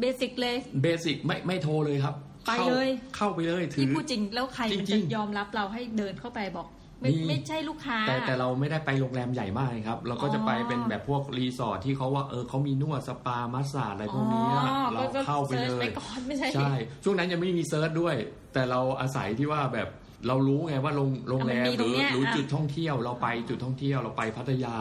[0.00, 2.14] เบสิกเลยเบสิกไม่ไม่โทรเลยครับ
[2.46, 6.66] ไปข้าเลยเข้าไปเลยถืที่อพูดจริงแล้วใครมันจริจะงๆยอมรับเราให้เดินเข้าไปบอก
[7.00, 16.72] ไม่มีไม่ใช่ลูกค้า แต่แต่เราไม่ได้ไปโรงแรมใหญ่มากครับ เราก็จะไปอ๋อเป็นแบบพวกรีสอร์ทที่เขาว่าเออเขามีนวดสปามัสซาจอะไรพวกนี้อะอ๋อเราก็เข้าไปซิร์ชเลไปยก่อนไม่ใช่ใช่
[17.04, 18.14] ช่วงนั้นยังไม่มีเซิร์ชด้วย
[18.52, 19.88] แต่เราอาศัยที่ว่าแบบ
[20.26, 24.76] เรารู้ไงว่าโรงโรงแรมมันมีหตรรืงอเนี้ยหรืออะจุดท่องเที่ยว เราไปจุดท่องเที่ยวเราไปพัทยา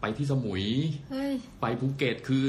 [0.00, 0.64] ไปที่สมุย
[1.10, 2.44] เฮ้ยไปภูเก็ตคือ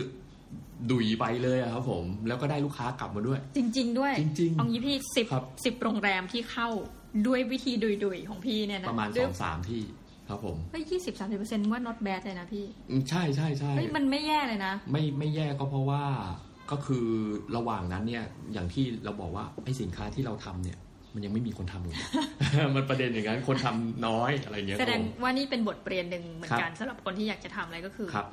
[0.92, 6.68] ดุยไปเลยอะครับผม แล้วก็ได้ลูกค้ากลับมาด้วย จริง ๆ ด้วยจริงๆเอางี้พี่สิบครับสิบโรงแรมที่เข้า
[7.28, 9.82] ด้วยวิธีดุยๆของพี่เนี่ยนะประมาณสด้วยองสามที่
[10.30, 16.04] ครับผมเฮ้ยยี่สิบสามสิบเปอร์เซ็นต์ว่า not bad เลยนะพี่อืมใช่ใช่ใช่เฮ้ยมันไม่แย่เลยนะ ไม่ไม่แย่ก็เพราะว่า
[16.72, 17.06] ก็คือ
[17.56, 18.24] ระหว่างนั้นเนี่ย
[18.54, 20.78] อย่างที่เราบอกว่าไอ้สินค้าที่เราทำเนี่ย
[21.14, 21.98] มันยังไม่มีคนทำเลย
[22.76, 28.28] มันประเด็นอย่างนั้นคนทำน้อยอะไรเงี้ยแสดงครับผมว่านี่เป็นบทเรียนหนึ่งเหมือนกันครับสำหรับคนที่อยากจะทำอะไรก็คือครับ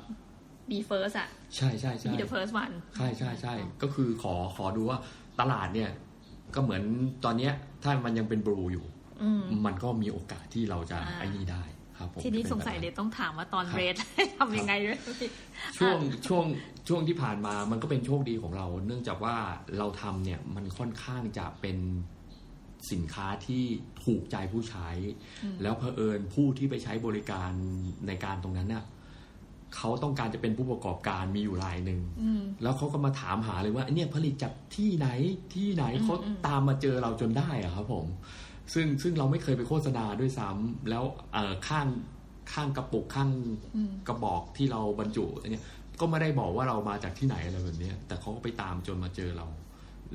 [0.69, 4.97] be first อะใช่ใช่ใช่ be the first one ใช่ใช่ใช่ก็คือขอขอดูว่า
[5.39, 5.89] ตลาดเนี่ย
[6.55, 6.83] ก็เหมือน
[7.25, 8.85] ตอนเนี้ยถ้ามันยังเป็นบลูอยู่
[9.23, 11.63] อืมมันก็มีโอกาสที่เราจะอ่าไอ้นี่ได้
[11.97, 13.95] ครับผมทีนี้จะสป็งแบบสัยนั้นเลยต้องถามว่าตอนครับเรท
[14.37, 14.99] ทำยังไงด้วย
[15.77, 16.45] ช่วงช่วง
[16.87, 19.35] ช่วงที่ผ่านมามันก็เป็นโชคดีของเรา เนื่องจากว่า
[19.77, 21.77] เราทำเนี่ยมันค่อนข้างจะเป็น
[22.91, 23.63] สินค้าที่
[24.05, 24.89] ถูกใจผู้ใช้
[25.61, 27.51] แล้วเผอิญผู้ที่ไปใช้บริการ
[28.07, 28.83] ในการตรงนั้นน่ะ
[29.75, 35.07] เขาต้องการจะเป็นผู้ประกอบการมีอยู่รายหนึ่งอืมแล้วเขาก็มาถามหาเลยว่าเนี่ยผลิตจากที่ไหน
[35.55, 38.05] ที่ไหนอืมเขาอืมตามมาเจอเราจนได้อะครับ ผม
[38.73, 41.03] ซึ่งซึ่งเราไม่เคยไปโฆษณาด้วยซ้ำแล้ว
[41.33, 41.87] เอ่อข้าง
[42.53, 43.29] ข้างกระปุกข้าง
[43.75, 45.65] อืมกระบอกที่เราบรรจุเนี่ย
[45.99, 49.47] ก็ไม่ได้บอกว่าเรามาจากที่ไหนอะไรแบบเนี้ยแต่เขาก็ไปตามจนมาเจอเรา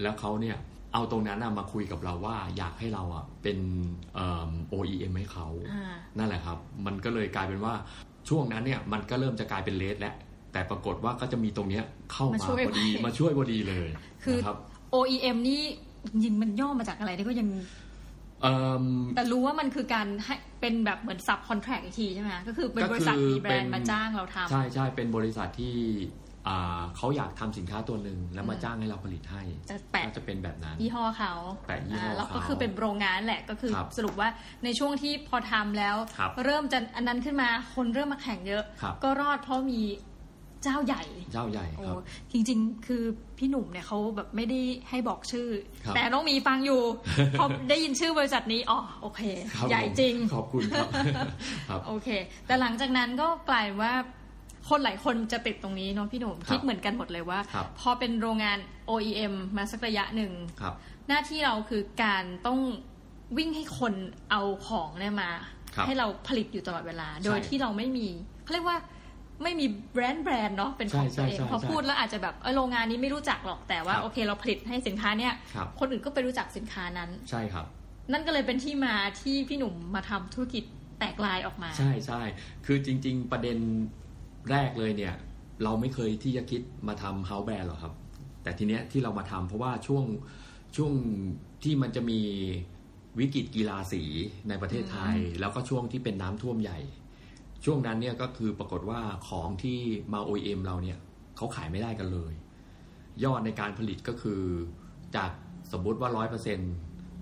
[0.03, 0.57] แล้วเขาเนี่ย
[0.93, 3.59] เอาตรงนั้นน่ะมาคุยกับเราว่าอยากให้เราอะเป็น
[4.15, 7.75] เอิ่ม OEM ให้เขาอ่านั่นแหละครับ มันก็เลยกลายเป็นว่า
[8.29, 10.15] ช่วงนั้นเนี่ยมันก็เริ่มจะกลายเป็นเลสแล้ว
[10.53, 13.89] แต่ปรากฏว่าก็จะมีตรงเนี้ยเข้ามามาช่วยพอดีมาช่วยพอดีเลย
[14.25, 14.57] คือนะครับ
[14.95, 15.63] OEM นี่
[16.13, 17.49] จริงๆมันย่อมาจากอะไรนี่ก็ยัง
[18.43, 18.85] เอิ่ม
[19.17, 26.26] แต่รู้ว่ามันคือการให้เป็นแบบเหมือนซับคอนแท c t อีกทีใช่ไหมคะก็คือเป็นก็คือบริษัทมีแบรนเป็ด์นมาจ้างเราทำใช่ใช่เป็นบริษัทที่อ่า
[26.97, 31.33] เขาอยากทำสินค้าตัวหนึ่งแล้วมาอืมจ้างให้เราผลิตให้จะแปะก็จะเป็นแบบนั้น ยี่ห้อเขา
[31.69, 34.29] แปะยี่ห้อแล้วก็เขาคือเป็นโรงงานแหละก็คือครับสรุปว่า
[34.65, 39.81] ในช่วงที่พอทำแล้วครับเริ่มจะอันนั้นขึ้นมาคนเริ่มมาแข่งเยอะครับก็รอดเพราะมี
[40.65, 43.03] เจ้าใหญ่ เจ้าใหญ่โอ้ครับจริง ๆ คือ
[43.39, 45.49] พี่หนุ่มเนี่ยเขาแบบไม่ได้ให้บอกชื่อ
[45.85, 46.83] ครับแต่ต้องมีฟังอยู่
[47.39, 49.21] พอได้ยินชื่อบริษัทนี้อ๋อโอเค
[49.53, 50.89] ครับใหญ่ผมจริงขอบคุณครับ
[51.69, 52.09] ครับโอเค
[52.47, 53.93] แต่หลังจากนั้นก็กลายว่า
[54.69, 58.59] คนหลายคนจะติดตรงนี้เนาะพี่หนุ่มครับคิดเหมือนกันหมดเลยว่าครับพอเป็นโรงงาน
[58.91, 60.75] OEM มาสักระยะหนึ่งครับ
[61.09, 62.59] หน้าที่เราคือการต้อง
[63.39, 63.95] วิ่งให้คน
[64.31, 65.31] เอาของเนี่ยมา
[65.75, 68.09] ครับให้เราผลิตอยู่ตลอดเวลา โดยที่เราไม่มี
[68.43, 68.79] เขาเรียกว่า
[69.43, 77.67] ไม่มีแบรนด์แบรนด์เนาะเป็นของใช่ตัวเองใช่ใช่พอพูดแล้วอาจจะแบบเออโรงงานนี้ไม่รู้จักหรอกแต่ว่าครับโอเคเราผลิตให้สินค้าเนี่ยครับคนอื่นก็ไปรู้จักสินค้านั้นใช่ครับ
[78.13, 80.65] นั่นก็เลยเป็นที่มาที่พี่หนุ่มมาทำธุรกิจ
[80.99, 82.21] แตกลายออกมา ใช่ใช่
[82.67, 83.59] คือจริง ๆ ประเด็น
[84.51, 85.15] แรกเลยเนี่ย
[85.63, 87.95] เราไม่เคยที่จะคิดมาทำเฮาส์แบรนด์หรอกครับ
[88.43, 90.05] แต่ทีเนี้ยที่เรามาทำเพราะว่าช่วง
[90.77, 90.93] ช่วง
[91.65, 92.21] ที่มันจะมี
[93.19, 94.03] วิกฤตกีฬาสี
[94.49, 96.79] ในประเทศไทย แล้วก็ช่วงที่เป็นน้ำท่วมใหญ่
[97.65, 99.79] ช่วงนั้นเนี่ยก็คือปรากฏว่าของที่
[100.13, 100.99] มา OEM เราเนี่ย
[101.37, 102.33] เขาขายไม่ได้กันเลย
[103.25, 104.43] ยอดในการผลิตก็คือ
[105.17, 105.31] จาก
[105.73, 106.59] สมมุติว่าร้อยเปอร์เซ็น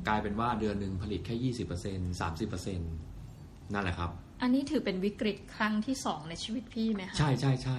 [0.08, 2.80] กลายเป็นว่าเดือนหนึ่งผลิตแค่ยี่สิบเปอร์เซ็นสามสิบเปอร์เซ็น
[3.72, 4.10] นั่นแหละครับ
[4.42, 7.78] อันนี้ถือเป็นวิกฤตครั้งที่สองในชีวิตพี่ไหมคะใช่ใช่ใช่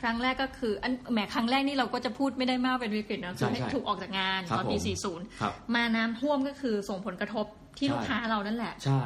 [0.00, 4.80] ครั้งแรกก็คืออันแหมครั้งแรกนี่เราก็จะพูดไม่ได้มากเป็นวิกฤตนะคือใช่ให้ใช่ถูกออกจากงานครับตอนปีผ
[5.16, 7.46] ม40ครับมาน้ำท่วมก็คือส่งผลกระทบ
[7.78, 9.02] ที่ใช่ลูกค้าเรานั่นแหละ ใช่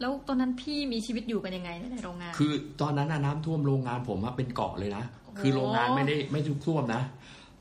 [0.00, 5.04] แล้วตอนนั้นพี่มีชีวิตอยู่กันยังไงในโรงงาน คือตอนนั้นน่ะน้ำท่วมโรงงานผมอะเป็นเกาะเลยนะ
[5.38, 7.02] คือโรงงานไม่ได้ไม่ทุกท่วมนะ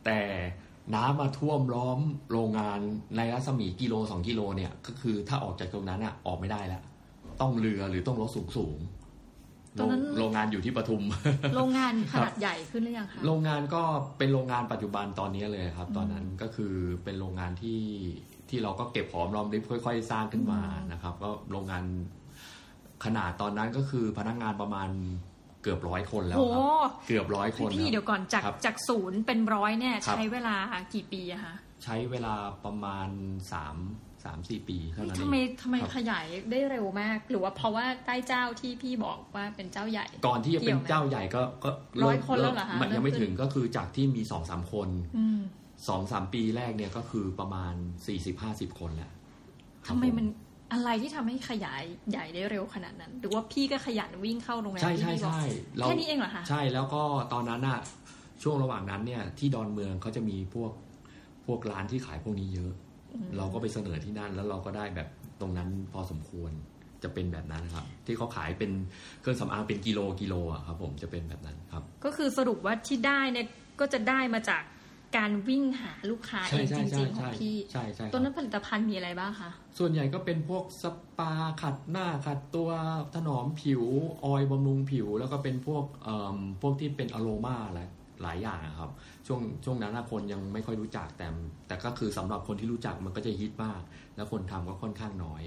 [0.06, 0.20] แต่
[0.96, 2.00] น้ำมาท่วมล้อม
[2.32, 2.80] โรงงาน
[3.18, 6.82] ในรัศมีกิโลสองกิโลเนี่ย ก็คือถ้าออกจากตรงนั้นอะออกไม่ได้แล้ว
[7.44, 11.04] ต้องเรือหรือต้องรถสูงสูงๆตอนนั้นโรงโรงงานอยู่ที่ปทุม
[11.56, 13.82] โรงงานขนาดใหญ่ขึ้นหรือยังคะโรงงานก็
[14.18, 17.82] เป็นโรงงานปัจจุบันตอนนี้เลยครับ ตอนนั้นก็คือเป็นโรงงานที่
[18.50, 21.84] ที่เราก็เก็บหอมรอมริบค่อย ๆ สร้างขึ้นมานะครับ ก็โรงงาน
[23.06, 24.90] ขนาดตอนนั้นก็คือพนักงานประมาณ
[25.62, 30.56] เกือบร้อยคนแล้วโหครับเกือบร้อยคนพี่ครับเดี๋ยวก่อนจากครับจากศูนย์เป็นร้อยเนี่ยครับใช้เวลา
[30.94, 32.34] กี่ปีอะคะใช้เวลา
[32.66, 33.10] ประมาณ
[33.52, 33.76] สาม
[34.26, 41.70] สามสี่ปีเท่านั้นเอทำงไมทำไมครับขยายได้เร็วมาก หรือว่าเพราะว่าใต้เจ้าที่พี่บอกว่าเป็นเจ้าใหญ่ ก่อนที่จะเป็นเจ้าใหญ่ก็ก็
[42.04, 45.40] ร้อยคนแล้วเหรอคะมันยังไม่เริ่มขึ้นถึงก็คือจากที่มีสองสามคนอืม
[45.88, 47.74] สองสามปีแรกเนี่ยก็คือประมาณ
[48.08, 49.12] สี่สิบห้าสิบคนแหละ
[49.86, 50.28] คทำรับไมผมัน
[50.74, 55.44] อะไรที่ทำให้ขยายใหญ่ได้เร็วขนาดนั้น หรือว่าพี่ก็ขยันวิ่งเข้าโรงแรมใช่ที่ใช่พี่บอกใช่
[55.78, 57.02] เราแค่นี้เองเหรอคะใช่แล้วก็
[57.34, 57.80] ตอนนั้นอะ
[58.44, 60.72] ช่วงระหว่างนั้นเนี่ยที่ดอนเมืองเขาจะมีพวก
[61.46, 62.72] พวกร้านที่ขายพวกนี้เยอะ
[63.38, 65.08] เราก็ไปเสนอที่นั่น แล้วเราก็ได้แบบ
[65.42, 66.52] ตรงนั้นพอสมควร
[67.04, 68.72] จะเป็นแบบนั้นครับ ที่เขาขายเป็น
[69.22, 73.48] เครื่องสำอางเป็นกิโลกิโลอะครับ ผมจะเป็นแบบนั้นครับ ก็คือสรุปว่าที่ได้เนี่ย
[73.80, 74.64] ก็จะได้มาจาก
[75.18, 80.84] การวิ่งหาลูกค้าเอใช่งใช่จใช่ริงๆของใช่พี่ใช่ใช่ครับตัวนั้นผลิตภัณฑ์มีอะไรบ้างคะ ส่วนใหญ่ก็เป็นพวกส
[81.18, 82.70] ปาขัดหน้าขัดตัว
[83.16, 83.84] ถนอมผิว
[84.24, 87.88] ออยล์บำรุงผิว แล้วก็เป็นพวกเอ่อพวกที่เป็นอโรมาหลาย
[88.24, 88.90] หลายอย่างอะครับ
[89.28, 91.28] ช่วงช่วงนั้นนะคนยังไม่ค่อยรู้จักแต่
[91.68, 93.82] แต่ก็คือสำหรับคนที่รู้จักมันก็จะฮิตมาก
[94.16, 95.44] แล้วคนทำก็ค่อนข้างน้อย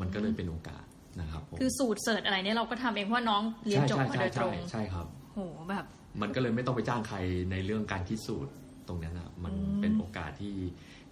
[0.00, 0.84] มันก็เลยเป็นโอกาส
[1.20, 5.38] นะครับผมคือสูตรเสิร์ชอะไรเนี่ยเราก็ทำเองเพราะว่าน้องเรียนใช่จบใช่มาใช่โดยตรใช่งใช่ครับโห
[5.68, 5.84] แบบ
[6.22, 7.16] มันก็เลยไม่ต้องไปจ้างใคร
[7.50, 8.50] ในเรื่องการคิดสูตร
[8.88, 10.56] ตรงนั้นนะมันอืมเป็นโอกาสที่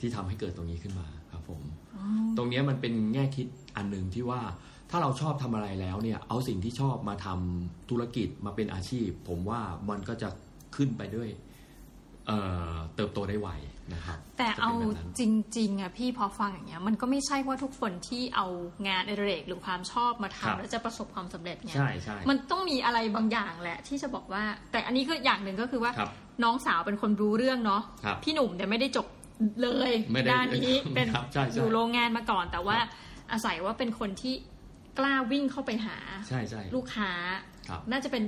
[0.00, 1.60] ที่ทำให้เกิดตรงนี้ขึ้นมาครับผม
[1.96, 2.04] อ๋อ
[2.36, 4.40] ตรงเนี้ยมันเป็นแง่คิดอันหนึ่งที่ว่า
[4.90, 10.28] ถ้าเราชอบทำอะไรแล้วเนี่ย เอาสิ่งที่ชอบมาทำธุรกิจมาเป็นอาชีพ ผมว่ามันก็จะ
[10.76, 11.28] ขึ้นไปด้วย
[12.26, 12.38] เอ่
[12.74, 13.50] อเติบโตได้ไว
[13.94, 15.22] นะครับ แต่เอาจะป็นแบบนั้นจ
[15.58, 18.46] ริงๆอะพี่พอฟังอย่างเงี้ยมันก็ไม่ใช่ว่าทุกคนที่เอา
[18.88, 26.10] งานอดิเรกหรือความชอบมาครัทำบแล้วจะประสบความสำเร็จไงใช่ใช่มันต้องมีอะไรบางอย่างแหละ ที่จะบอกว่า แต่อันนี้ก็อย่างหนึ่งก็คือว่าครับ
[26.44, 29.06] น้องสาวเป็นคนรู้เรื่องเนาะครับพี่หนุ่มเนี่ยไม่ได้จบ
[29.62, 32.88] เลยไม่ได้ด้านนี้เป็นครับใช่ใช่อยู่โรงงานมาก่อน แต่ว่าครับ
[33.32, 34.34] อาศัยว่าเป็นคนที่
[34.98, 35.96] กล้าวิ่งเข้าไปหา
[36.28, 37.12] ใช่ใช่ลูกค้า
[37.68, 38.24] ครับน่าจะเป็น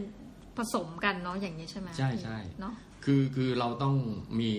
[0.59, 3.97] ผสมกันเนาะอย่างนี้ใช่ไหมใช่ใช่เนาะคือคือเราต้อง
[4.41, 4.53] มี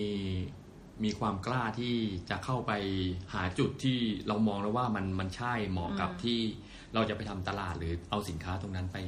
[1.04, 1.94] มีความกล้าที่
[2.30, 2.72] จะเข้าไป
[3.34, 6.38] หาจุดที่เรามองแล้วว่ามันมันใช่เหมาะกับที่
[6.94, 8.98] เราจะไปทำตลาดหรือเอาสินค้าตรงนั้นไป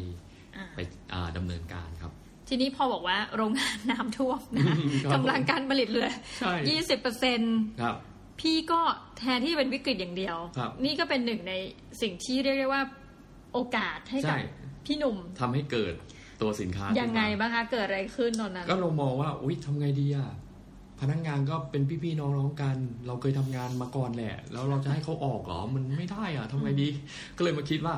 [0.57, 0.79] อ่าไป
[1.13, 2.13] อ่าดำเนินการครับ
[2.49, 4.77] ทีนี้พอบอกว่าโรงงานน้ำท่วมนะครับ
[5.15, 7.41] กำลังการผลิตเหลือใช่ยี่สิบเปอร์เซ็น
[7.83, 7.97] ครับ
[8.41, 8.81] พี่ก็
[9.19, 11.55] แทนที่เป็นวิกฤตอย่างเดียวครับนี่ก็เป็นหนึ่งใน
[12.03, 12.83] สิ่งที่เรียกได้ว่า
[13.53, 14.41] โอกาสให้กับใช่
[14.87, 15.95] พี่หนุ่มทำให้เกิด
[16.41, 20.29] ตัวสินค้ายังไงขึ้นมาบ้างคะเกิดอะไรขึ้นตอนนั้น ก็เรามองว่าอุ้ยทำไงดีอะ
[21.01, 26.89] พนักงานก็เป็นพี่ๆน้องๆกัน เราเคยทำงานมาก่อนแหละ แล้วเราจะให้เขาออกเหรอมันไม่ได้อะทำไงดี
[27.37, 27.95] ก็เลยมาคิดว่า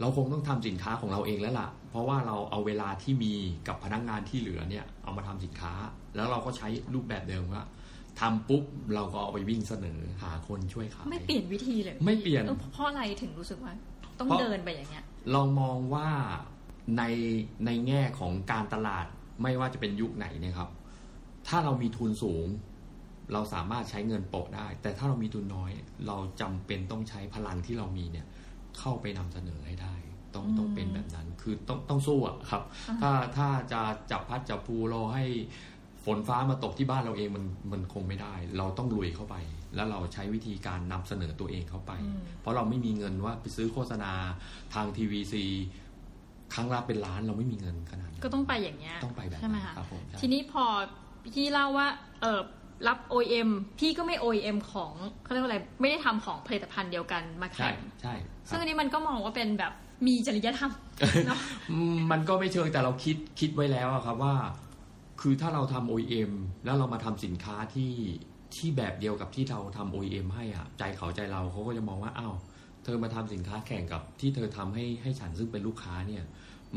[0.00, 3.32] เราคงต้องทำสินค้าของเราเองแล้วล่ะ เพราะว่าเราเอาเวลาที่มี
[3.68, 5.72] กับพนักงานที่เหลือเนี่ยเอามาทำสินค้า
[6.16, 7.64] แล้วเราก็ใช้รูปแบบเดิมว่า
[8.20, 8.62] ทำปุ๊บ
[8.94, 13.72] เราก็เอาไปวิ่งเสนอหาคนช่วยขายไม่เปลี่ยนวิธีเลย ไม่เปลี่ยนออเพราะอะไรถึงรู้สึกว่า
[14.18, 16.08] ต้องเพราะเดินไปอย่างเงี้ย เรามองว่า
[16.98, 17.02] ใน
[17.66, 19.06] ในแง่ของการตลาด
[19.42, 20.70] ไม่ว่าจะเป็นยุคไหนเนะครับ
[21.48, 22.46] ถ้าเรามีทุนสูง
[23.32, 25.70] เราสามารถใช้เงินโปะได้ แต่ถ้าเรามีทุนน้อย
[26.06, 28.26] เราจำเป็นต้องใช้พลังที่เรามีเนี่ย
[28.78, 29.94] เข้าไปนำเสนอให้ได้
[30.34, 32.62] ต้องอืมต้องเป็นแบบนั้นคือต้องต้องสู้อะครับ
[33.02, 35.24] ถ้าถ้าจะจับพัดจับภูรอให้
[36.04, 39.36] ฝนฟ้ามาตกที่บ้านเราเองมันมันคงไม่ได้ เราต้องลุยเข้าไป
[39.74, 44.12] แล้วเราใช้วิธีการนำเสนอตัวเองเข้าไปอืมเพราะเราไม่มีเงินว่าไปซื้อโฆษณา
[44.74, 45.44] ทางทีวีซี
[46.54, 50.64] ครั้งละเป็นล้านเราไม่มีเงินขนาดนั้นก็ต้องไปอย่างเงี้ยต้องไปแบบใช่ไหมนั้นคะครับผมใช่ทีนี้พอ
[51.34, 51.88] พี่เล่าว่า
[52.22, 52.40] เออ
[52.88, 58.14] รับ OEM พี่ก็ไม่ OEM ของเขาเรียกว่าอะไรไม่ได้ทำของผลิตภัณฑ์เดียวกันมาใช่แข่งใช่
[58.48, 59.72] คซึ่รับงอันนี้มันก็มองว่าเป็นแบบ
[60.06, 60.72] มีจริยธรรม
[61.26, 64.34] เนาะอืมมันก็ไม่เชิงแต่เราคิดคิดไว้แล้วอะครับว่า
[65.20, 66.32] คือถ้าเราทำ OEM
[66.64, 67.92] แล้วเรามาทำสินค้าที่
[68.56, 72.34] ที่แบบเดียวกับที่เราทำ OEM ให้อะใจเขาใจเราเขาก็จะมองว่าอ้าว
[72.84, 76.24] เธอมาทำสินค้าแข่งกับที่เธอทำให้ให้ฉันซึ่งเป็นลูกค้าเนี่ย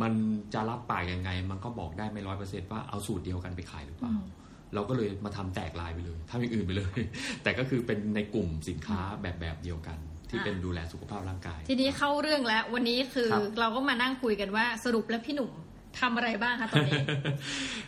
[0.02, 0.14] มัน
[0.54, 4.24] จะรับปากยังไง มันก็บอกได้ไม่ร้อยเปอร์เซ็นต์ว่าเอาสูตรเดียวกันไปขายหรือเปล่าอืม
[4.74, 7.00] เราก็เลยมาทำแตกลายไปเลยทำอย่างอื่นไปเลย
[7.44, 9.98] แต่ก็คือเป็นในกลุ่มสินค้าแบบแบบเดียวกัน
[10.30, 15.52] ที่อ่าเป็นดูแลสุขภาพร่างกาย ทีนี้เข้าเรื่องแล้ว วันนี้คือครับเราก็มานั่งคุยกันว่าสรุปแล้วพี่หนุ่ม
[16.00, 17.02] ทำอะไรบ้างคะตอนนี้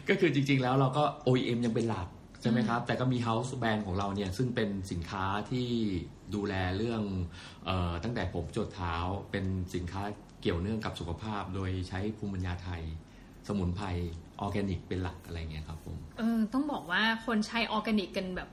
[0.09, 2.07] ก็คือจริง ๆ แล้วเราก็ OEM ยังเป็นหลัก
[2.41, 5.67] ใช่ไหมครับ แต่ก็มี House Brand ของเราเนี่ยซึ่งเป็นสินค้าที่
[6.35, 7.01] ดูแลเรื่อง
[7.65, 8.95] เออตั้งแต่ผมจรดเท้า
[9.31, 12.83] เป็นสินค้าเกี่ยวเนื่องกับสุขภาพ โดยใช้ภูมิปัญญาไทย
[13.47, 13.85] สมุนไพร
[14.39, 18.49] ออร์แกนิกเป็นหลักอะไรเงี้ยครับผมเออต้องบอกว่าคนใช้ออร์แกนิกกันแบบ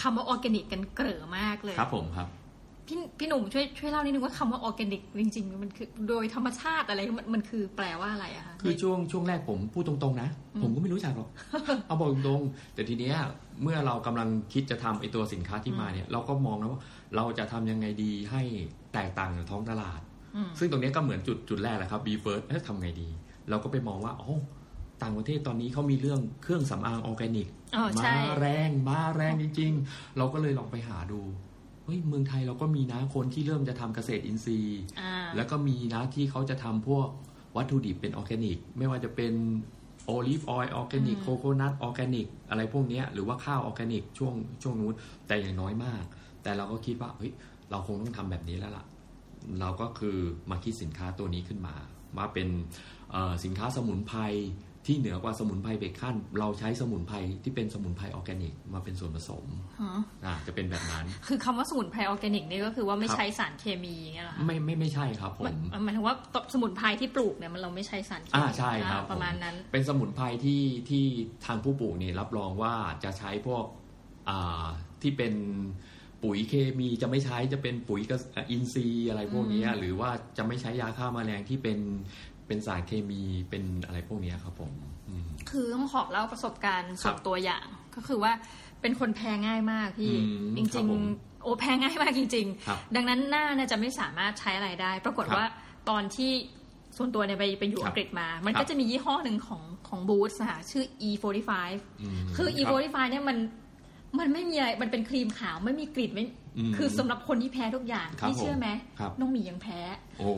[0.00, 2.28] คำว่าออร์แกนิกกันเกลื่อนมากเลยครับผมครับ
[2.86, 10.28] พี่พี่หนุ่มช่วยช่วยเล่านิดนึงว่าคำว่าออร์แกนิกจริงๆ มันคือโดยธรรมชาติอะไรมันมันคือแปลว่าอะไรอะคะคือช่วงช่วงแรกผมพูดตรงๆนะ
[10.62, 11.28] ผมก็ไม่รู้จักหรอก
[11.86, 13.16] เอาบอกตรงๆแต่ทีเนี้ย
[13.62, 16.80] เมื่อเรากำลังคิดจะทำไอตัวสินค้าที่มาเนี่ย เราก็มองนะว่า
[17.16, 18.42] เราจะทำยังไงดีให้
[18.94, 20.07] แตกต่างจากท้องตลาดอืม
[20.58, 23.08] ซึ่งตรงเนี้ยก็เหมือนจุดจุดแรกแหละครับ B first เอ๊ะทำไงดี
[23.50, 24.32] เราก็ไปมองว่าอ๋อ
[25.02, 31.20] ต่างประเทศตอนนี้เขามีเรื่องเครื่องสำอางออร์แกนิกอ๋อใช่มาแรงมาแรงจริง ๆ เราก็เลยลองไปหาดู
[31.84, 37.08] เฮ้ยเมืองไทยเราก็มีนะคนที่เริ่มจะทำเกษตรอินทรีย์อ่าแล้วก็มีนะที่เขาจะทำพวก
[37.56, 39.32] วัตถุดิบเป็นออร์แกนิก ไม่ว่าจะเป็น
[40.06, 44.94] olive oil ออร์แกนิกอืม coconut ออร์แกนิก อะไรพวกเนี้ยหรือว่าข้าวออร์แกนิกช่วงช่วงนู้น
[45.26, 46.02] แต่อย่างน้อยมาก
[46.42, 47.32] แต่เราก็คิดว่าเฮ้ย
[47.70, 48.84] เราคงต้องทำแบบนี้แล้วล่ะ
[49.60, 50.16] เราก็คือ
[50.50, 51.74] มาคิดสินค้าตัวนี้ขึ้นมา
[52.16, 52.48] ว่าเป็น
[53.12, 54.20] เอ่อสินค้าสมุนไพร
[54.90, 59.44] ที่เหนือกว่าสมุนไพรอีกขั้นเราใช้สมุนไพรที่เป็นสมุนไพรออร์แกนิก มาเป็นส่วนผสม
[59.80, 59.92] ฮะ
[60.24, 66.16] อ่าจะเป็นแบบนั้น คือคำว่าสมุนไพรออร์แกนิกนี่ก็คือว่าไม่ครับใช้สารเคมีอย่างเงี้ยเหรอคะไม่ไม่ไม่ใช่ครับผมันมหมายถึงว่า
[66.52, 71.04] สมุนไพรที่ปลูกเนี่ยมันเราไม่ใช้สารเคมีอ่าใช่ครับอ่าประมาณนั้น เป็นสมุนไพรที่ที่
[71.46, 72.74] ทางผู้ปลูกเนี่ยรับรองว่า
[73.04, 73.64] จะใช้พวก
[74.28, 74.66] อ่า
[75.02, 75.34] ที่เป็น
[76.24, 81.78] ปุ๋ยเคมีจะไม่ใช้จะเป็นปุ๋ยกระอ่าอินทรีย์อะไรพวกเนี้ยอืมหรือว่าจะไม่ใช้ยาฆ่าแมลงที่เป็น
[82.46, 84.72] เป็นสารเคมีเป็นอะไรพวกเนี้ยครับผม
[85.08, 87.66] อืมคือต้องขอเล่าประสบการณ์ส่วนครับตัวอย่าง
[87.96, 88.32] ก็คือว่า
[88.80, 95.46] เป็นคนแพ้ง่ายมากพี่อืมจครัริบงผมๆโอ้แพ้ง่ายมากจริงครับๆดังนั้นหน้าเนี่ยจะไม่สามารถใช้อะไรได้ ปรากฏครับว่า
[95.88, 96.30] ตอนที่
[96.96, 101.52] ส่วนตัวเนี่ยไปไปอยู่ครับอังกฤษมา มันครัก็บจะมียี่ห้อหนึ่งของของบูธนะคะชื่อ E45
[102.24, 103.38] มคือรับ E45 เนี่ยมัน
[104.18, 106.24] มันไม่มีอะไร มันเป็นครีมขาวไม่มีกลิ่นไม่
[106.70, 109.80] มคือสำหรับคนที่แพ้ทุกอย่างครับพี่เชื่อไหมครับน้องหมียังแพ้
[110.18, 110.30] โอ้โห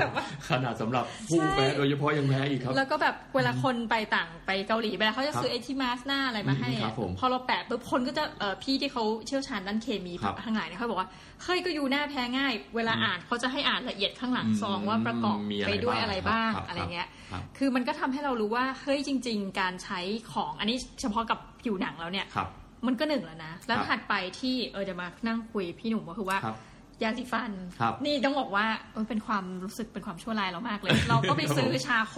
[0.00, 11.08] แบบว่าขนาดสำหรับผู้ใช่แพ้โดยเฉพาะยังแพ้อีกครับ แล้วก็แบบเวลาคนไปต่างไปเกาหลีเวลาเขาจะซื้อครับไอที่มาสหน้าอะไรมาให้อืมครัอะบผมพอเราแปะปุ๊บคนก็จะเอ่อพี่ที่เขาเชี่ยวชาญด้านเคมีครับทั้งหลายเนี่ยเขาบอกว่า
[11.42, 20.00] เฮ้ยก็อยู่หน้าแพ้ง่าย เวลาอ่านเขาจะให้อ่านละเอียดข้างหลังอืมซองว่าประกอบมีอะไรไปด้วยบ้างอะไรบ้างครับอะไรเงี้ยครับคือมันก็ทำให้เรารู้ว่าเฮ้ยจริง ๆ การใช้
[20.32, 22.48] ของอันนี้เฉพาะกับผิวหนังแล้วเนี่ยครับ
[22.86, 26.56] มันก็หนึ่งแล้วนะ แล้วครับถัดไปที่เออจะมานั่งคุยพี่หนุ่มก็คือว่าครับ
[27.02, 27.50] ยาสีฟัน
[27.80, 32.16] ครับนี่ต้องบอกว่าเออเป็นความรู้สึกเป็นความชั่วร้ายเรามากเลย เราก็ไปซื้อชาโค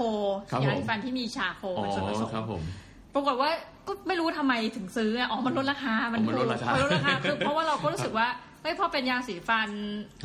[0.50, 2.62] ครับยาผมสีฟันที่มีชาโคอ๋อเป็นส่วนผสมครับผม
[3.14, 3.50] ปรากฏว่า
[3.88, 8.28] ก็ไม่รู้ทำไมถึงซื้ออะอ๋อมันลดราคา มันอ๋อมันลดราคาถูกมันลดราคาคือเพราะว่าเราก็รู้สึกว่า
[8.62, 9.70] เฮ้ยพอเป็นยาสีฟัน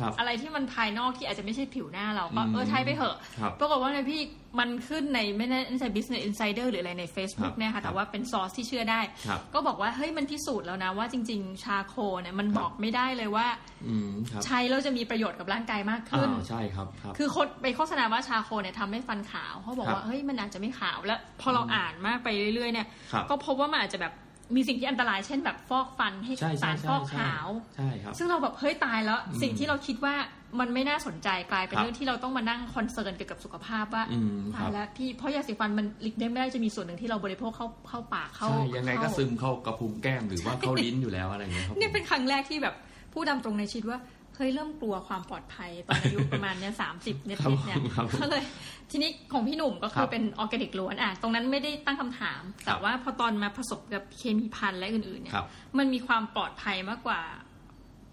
[0.00, 4.20] ครับอะไรที่มันภายนอกที่อาจจะไม่ใช่ผิวหน้าเราก็อืมเออใช้ไปเถอะครับปรากฏว่าในพี่
[4.58, 13.46] มันขึ้นในไม่แน่ใจ Business Insider หรืออะไรใน Facebook ครับเนี่ยครัค่ะบแต่ว่าเป็นซอสที่เชื่อได้ครับก็บอกว่าเฮ้ยมันพิสูจน์แล้วนะว่าจริง ๆ ชาโคเนี่ยมันครับบอกไม่ได้เลยว่า
[13.86, 24.14] อืมครับใช้แล้วจะมีประโยชน์กับร่างกายมากขึ้นอ่าใช่ครับครับคือคนไปโฆษณาว่าชาโคเนี่ยทำให้ฟันขาวเขาบอกครับว่าเฮ้ยมันอาจจะไม่ขาวแล้ว พอเราอ่านมากไปเรื่อยๆเนี่ยครับก็พบว่ามันอาจจะแบบ
[24.56, 30.14] มีสิ่งที่อันตรายเช่นแบบฟอกฟันให้ใช่ใช่สารใช่ฟอกใช่ขาวใช่ครับซึ่งเราแบบเฮ้ยตายแล้วอืมสิ่งที่เราคิดว่า
[30.60, 42.74] มันไม่น่าสนใจกลายเป็นครับเรื่องที่เราต้องมานั่งคอนเซิร์นเกี่ยวกับสุขภาพว่าอืมคตารัยบแล้วพี่เพราะยาสีฟันมันหลีกเลี่ยงไม่ได้จะมีส่วนหนึ่งที่เราบริโภคเข้าเข้าปากเข้าใช่ยังไงก็เข้าซึมเข้ากระพุ้งแก้มหรือว่าเข้าลิ้นอยู่แล้วอะไรอย่างเงี้ยครับผมเนี่ยเป็นครั้งแรกที่แบบ
[43.12, 44.00] พูดตามตรงในชีวิตว่า
[44.38, 48.42] เฮ้ยเริ่มกลัวความปลอดภัยตอนอายุประมาณเนี่ยสามสิบเนี่ยครับเนี่ยครับก็เลย
[48.90, 55.46] ทีนี้ของพี่หนุ่มก็คคืรัอบเป็นออร์แกนิกล้วนอะตรงนั้นไม่ได้ตั้งคำถาม แต่ว่าพอตอนมาผสมกับเคมีพันธุ์และอื่นๆเนี่ยครับ
[55.78, 57.20] มันมีความปลอดภัยมากกว่า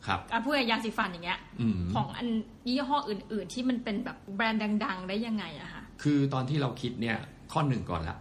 [0.07, 2.27] ครับอะพูดอย่างยาสีฟันอย่างเงี้ยอืมของอัน
[2.67, 7.17] ยี่ห้ออื่น ๆ ที่มันเป็นแบบแบรนด์ดัง ๆ ได้ยังไงอะคะคือตอนที่เราคิดเนี่ย
[7.51, 8.17] ข้อหนึ่งก่อนละ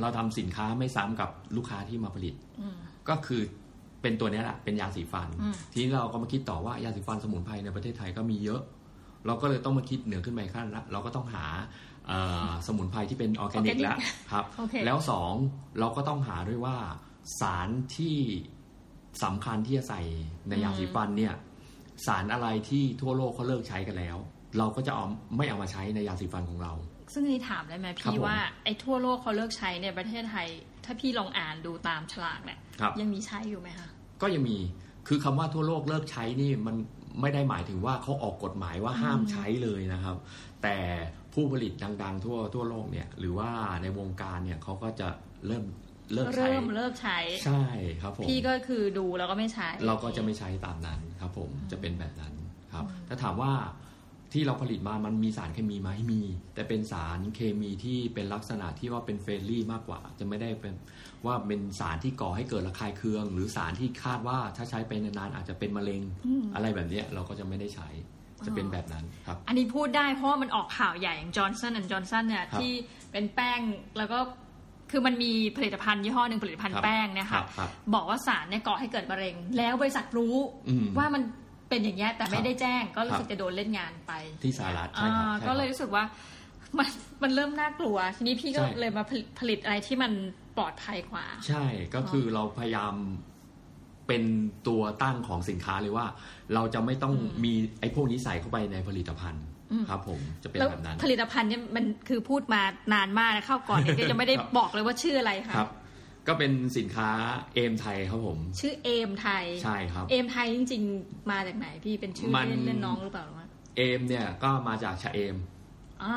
[0.00, 2.76] เราทำสินค้าไม่ซ้ำกับลูกค้าที่มาผลิตอืม
[3.08, 3.42] ก็คือ
[4.04, 8.60] เป็นตัวเนี้ยแหละเป็นยาสีฟันอืมทีนี้เราก็มาคิดต่อว่ายาสีฟันสมุนไพรในประเทศไทยก็มีเยอะ
[9.26, 11.44] เราก็เลยต้องมาคิดเหนือขึ้นไปขั้นละเราก็ต้องหา
[12.08, 13.98] เอ่อสมุนไพรที่เป็นออร์แกนิก Organic แล้ว
[14.32, 15.32] ครับโอเคแล้วสอง
[15.80, 16.76] เราก็ต้องหาด้วยว่า
[17.40, 18.16] สารที่
[19.24, 20.02] สำคัญที่จะใส่
[20.48, 21.34] ในยาสีฟันเนี่ย
[22.06, 24.16] สารอะไรที่ทั่วโลกเขาเลิกใช้กันแล้ว
[24.58, 25.04] เราก็จะเอา
[25.36, 26.72] ไม่เอามาใช้ในยาสีฟันของเรา
[27.12, 30.48] ซึ่งนี่ถามได้ไหมครับพี่ผมว่าไอ้ทั่วโลกเขาเลิกใช้ในประเทศไทย
[30.84, 33.88] ถ้าพี่ลองอ่านดูตามฉลากเนี่ยครับยังมีใช้อยู่ไหมคะ
[34.22, 34.58] ก็ยังมี
[35.08, 36.76] คือคำว่าทั่วโลกเลิกใช้นี่มัน
[37.20, 40.16] ไม่ได้หมายถึงว่าเขาออกกฎหมายว่าห้ามใช้เลยนะครับ
[40.62, 40.76] แต่
[41.34, 43.50] ผู้ผลิตดัง ๆ ทั่วทั่วโลกเนี่ยหรือว่า
[43.82, 45.08] ในวงการเนี่ยเขาก็จะ
[45.46, 45.64] เริ่ม
[46.12, 47.62] เลิกใช้เริ่มเลิกใช้ใช่
[48.02, 52.34] ครับผมพี่ก็คือดูแล้วก็ไม่ใช้ เราก็จะไม่ใช้ตามนั้นครับผมจะเป็นแบบนั้น
[52.72, 53.52] ครับ ถ้าถามว่า
[54.34, 56.22] ที่เราผลิตมามันมีสารเคมีไหมมี
[56.54, 60.74] แต่เป็นสารเคมีที่เป็นลักษณะที่ว่าเป็น friendly มากกว่า จะไม่ได้เป็น
[61.26, 66.02] ว่าเป็นสารที่ก่อให้เกิดระคายเคือง หรือสารที่คาดว่าถ้าใช้ไปนานๆอาจจะเป็นมะเร็ง
[66.54, 67.88] อะไรแบบเนี้ยเราก็จะไม่ได้ใช้
[68.46, 72.72] จะเป็นแบบนั้นครับ อันนี้พูดได้เพราะว่ามันออกข่าวใหญ่อย่างจอร์นสันแอนด์จอร์นสันเนี่ยครับที่
[73.12, 73.60] เป็นแป้ง
[73.98, 74.18] แล้วก็
[74.90, 80.36] คือมันมีผลิตภัณฑ์ยี่ห้อหนึ่งผลิตภัณฑ์ครับแป้งเนี่ยครัค่ะบครับบอกว่าสารเนี่ยก่อให้เกิดมะเร็ง แล้วบริษัทรู้
[80.68, 81.22] อืมว่ามัน
[81.74, 84.12] เป็นอย่างเงี้ยแต่ไม่ได้แจ้งก็รู้สึกครับจะโดนเล่นงานไป
[84.44, 86.04] ที่สหรัฐใช่ครับอ่าใช่ครับก็เลยรู้สึกว่า
[86.78, 86.88] มัน
[87.22, 90.12] มันเริ่มน่ากลัว ทีนี้พี่ก็ใช่เลยมาผลิตผลิตอะไรที่มัน
[90.56, 91.64] ปลอดภัยกว่า ใช่
[91.94, 92.94] ก็คือเราพยายาม
[94.06, 94.22] เป็น
[94.68, 96.06] ตัวตั้งของสินค้าเลยว่า
[96.54, 97.14] เราจะไม่ต้อง
[97.44, 102.62] มีไอ้พวกนี้ใส่เข้าไปในผลิตภัณฑ์อืมครับผมจะเป็นแล้วแบบนั้น ผลิตภัณฑ์เนี่ยมันคือพูดมา
[102.94, 105.70] นานมากนะเข้าก่อนเนี่ยก็ยังไม่ได้ครับบอกเลยว่าชื่ออะไรค่ะครับ
[106.28, 107.10] ก็เป็นสินค้า
[107.54, 113.46] เอมไทยครับผม ชื่อเอมไทยใช่ครับ เอมไทยจริง ๆ มาจากไหนพี่เป็นชื่อมันเล่นเล่นน้องหรือเปล่าหรือว่า
[113.76, 115.36] เอมเนี่ยก็มาจากชะเอม
[116.02, 116.14] อ่า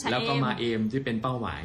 [0.00, 1.62] ชะแล้วก็เอมมาเอมที่เป็นเป้าหมาย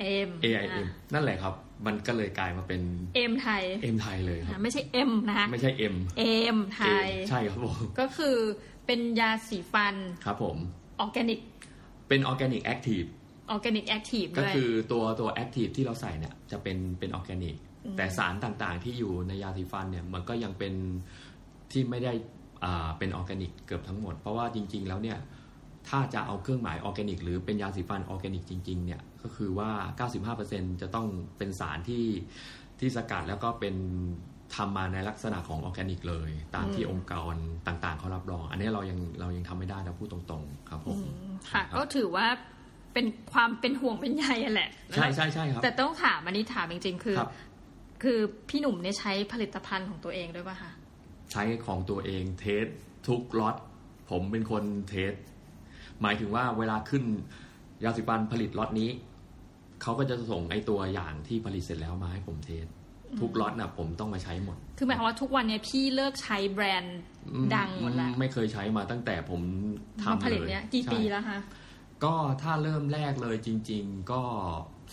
[0.00, 1.54] เอม AIM นั่นแหละครับ
[1.86, 2.82] มันก็เลยกลายมาเป็น
[3.16, 6.24] เอมไทยเอมไทยเลยครัอ่าบไม่ใช่เอ็มนะคะไม่ใช่เอ็มเอ
[6.56, 8.36] มไทย ใช่ครับผมก็คือ
[8.86, 9.94] เป็นยาสีฟัน
[10.24, 10.56] ครับผม
[11.00, 11.40] ออร์แกนิก
[12.08, 13.02] เป็นออร์แกนิก active
[13.50, 20.74] ออร์แกนิก active ก็ด้วยคือตัวตัว active ที่เราใส่เนี่ยจะเป็นเป็นออร์แกนิกอืมแต่สารต่างๆที่อยู่ในยาสีฟันเนี่ยมันก็ยังเป็น
[21.72, 22.12] ที่ไม่ได้
[22.64, 25.18] อ่าเป็นออร์แกนิกเกือบทั้งหมด เพราะว่าจริง ๆ แล้วเนี่ย
[25.88, 29.70] ถ้าจะเอาเครื่องหมายออร์แกนิกหรือเป็นยาสีฟันออร์แกนิกจริงๆเนี่ยก็คือว่า
[30.36, 31.06] 95%จะต้อง
[31.38, 32.04] เป็นสารที่
[32.80, 33.74] ที่สกัดแล้วก็เป็น
[34.56, 37.34] ทำมาในลักษณะของออร์แกนิกเลย ตามที่องค์กร
[37.66, 42.26] ต่างๆเขารับรอง อันนี้เรายังเรายังทำไม่ได้นะพูดตรงๆ ครับผมอืมค่ะครับก็ถือว่า
[42.96, 47.30] เป็นความเป็นห่วงเป็นใยอะแหละใช่ใช่ใช่ครับ แต่ต้องถามอันนี้ถามจริง ๆ คือครับ
[48.02, 48.18] คือ
[48.48, 50.70] พี่หนุ่มเนี่ยใช้ผลิตภัณฑ์ของตัวเองด้วยป่ะคะ
[51.32, 52.66] ใช้ของตัวเอง test
[53.08, 53.56] ทุกล็อต
[54.10, 55.12] ผมเป็นคน test
[56.02, 57.04] หมายถึงว่าเวลาขึ้น
[57.84, 58.90] ยาสีฟันผลิตล็อตนี้
[59.82, 62.66] เขาก็จะส่งไอตัวอย่างที่ผลิตเสร็จแล้วมาให้ผม test
[63.20, 66.98] ทุกล็อตนะผมต้องมาใช้หมด คือหมายความว่าทุกวันเนี้ยพี่เลิกใช้แบรนด์
[67.56, 69.40] ดังหมดแล้ว ไม่เคยใช้มาตั้งแต่ผม
[69.98, 71.38] มาทำผลิตเลยเนี้ยกี่ใช่ปีแล้วคะ
[72.04, 74.22] ก็ถ้าเริ่มแรกเลยจริง ๆ ก็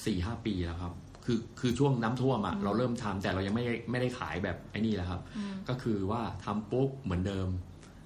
[0.06, 0.94] สี่ห้าปีแล้วครับ
[1.26, 5.22] คือคือช่วงน้ำท่วมอะเราเริ่มทำแต่เรายังไม่ไม่ได้ขายแบบไอ้นี่แหละครับ
[5.70, 7.48] ก็คือว่าทำปุ๊บเหมือนเดิม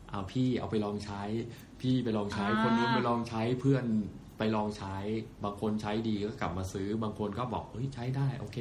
[0.10, 1.22] เอาพี่เอาไปลองใช้
[1.82, 3.86] พี่ไปลองใช้อ่าคนนู้นไปลองใช้เพื่อน
[4.38, 4.96] ไปลองใช้
[5.44, 8.58] บางคนใช้ดีก็กลับมาซื้อ บางคนก็บอกเฮ้ยใช้ได้โอเค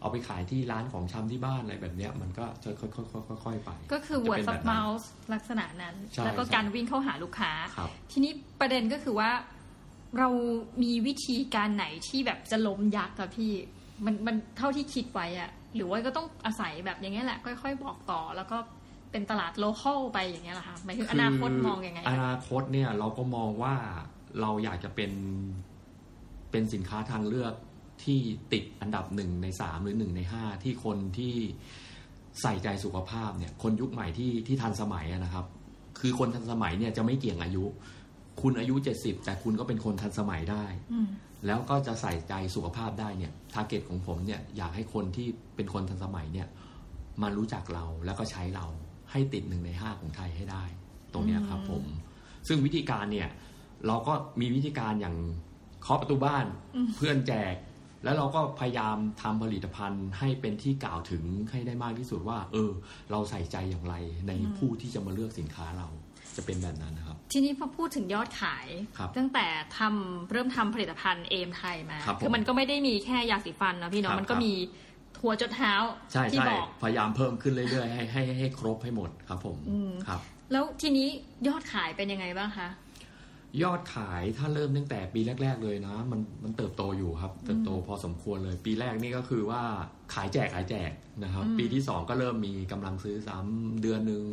[0.00, 2.86] เอาไปขายที่ร้านของชำที่บ้านอะไรแบบเนี้ยมันก็จะค่
[3.30, 5.04] อยๆค่อยๆไป ก็คือจะ word เป็น of แบบนั้น mouth
[5.34, 9.30] ลักษณะนั้นใช่แล้วก็ใช่การวิ่งเข้าหาลูกค้าครับทีนี้ประเด็นก็คือว่า
[10.18, 10.28] เรา
[10.82, 13.52] มีวิธีการไหนที่แบบจะล้มยักษ์กับพี่
[14.04, 18.58] มันมันเท่าที่คิดไว้อะหรือว่าก็ต้องอาศัยแบบอย่างเงี้ยแหละ ค่อย ๆ บอกต่อ แล้วก็
[19.10, 23.74] เป็นตลาดโลคอลไปอย่างเงี้ยเหรอคะหมายถึงอนาคตมองยังไงอคะนาคตเนี่ยเราก็มองว่า
[24.40, 25.12] เราอยากจะเป็น
[26.50, 27.54] เป็นสินค้าทางเลือก
[28.04, 28.18] ที่
[28.52, 31.34] ติดอันดับหนึ่งในสามหรือหนึ่งในห้าที่คนที่
[32.40, 35.46] ใส่ใจสุขภาพเนี่ย คนยุคใหม่ที่ที่ทันสมัยอะนะครับ
[36.00, 37.64] คือคนทันสมัยเนี่ยจะไม่เกี่ยงอายุ
[38.42, 41.06] คุณอายุเจ็ดสิบแต่คุณก็เป็นคนทันสมัยได้อืม
[41.46, 45.26] แล้วก็จะใส่ใจสุขภาพได้เนี่ยทาร์เก็ตของผมเนี่ยอยากให้คนที่
[45.56, 46.48] เป็นคนทันสมัยเนี่ย
[47.22, 48.66] มารู้จักเราแล้วก็ใช้เรา
[49.10, 50.64] ให้ติดหนึ่งในห้าของไทยให้ได้
[51.12, 51.84] ตรงเนี้ยครับผม
[52.48, 53.28] ซึ่งวิธีการเนี่ย
[53.86, 55.16] เราก็มีวิธีการอย่าง
[55.82, 56.46] เคาะประตูบ้าน
[56.96, 57.54] เพื่อนแจก
[58.04, 62.70] แล้วเราก็พยายามทำผลิตภัณฑ์ให้เป็นที่กล่าวถึงให้ได้มากที่สุดว่า เออ
[63.10, 63.94] เราใส่ใจอย่างไร
[64.28, 65.88] ในผู้ที่จะมาเลือกสินค้าเรา
[66.36, 68.66] จะเป็นแบบนั้นนะครับ ทีนี้พอพูดถึงยอดขาย
[68.98, 69.46] ครับตั้งแต่
[69.78, 74.52] ทำเริ่มทำผลิตภัณฑ์เอมไทยมาครับผมอมันก็ไม่ได้มีแค่ยาสีฟันนะพี่ครัเนาะบมันก็ครับมี
[75.18, 75.74] ทัวร์จดเท้า
[76.12, 80.20] ใช่ที่ใช่บอกพยายามเพิ่มขึ้นเรื่อยๆให้ให้ให้ให้ครบให้หมดครับผมอืมครับ
[80.52, 81.08] แล้วทีนี้
[81.48, 82.68] ยอดขายเป็นยังไงบ้างคะ
[83.62, 89.62] ยอดขายถ้าเริ่มตั้งแต่ปีแรก ๆ เลยนะ มันมันเติบโตอยู่ครับ เติบโตพอสมควรเลย ปีแรกนี่ก็คือว่า
[90.14, 90.90] ขายแจกขายแจก
[91.22, 94.24] นะครับอืมปีที่สองก็เริ่มมีกำลังซื้อซ้ำเดือนหนึ่ง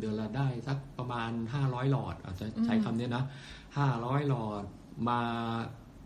[0.00, 3.24] เดือนละได้สักประมาณห้าร้อยหลอดอาจจะใช้คำเนี้ยนะ
[3.78, 4.64] ห้าร้อยหลอด
[5.08, 5.20] มา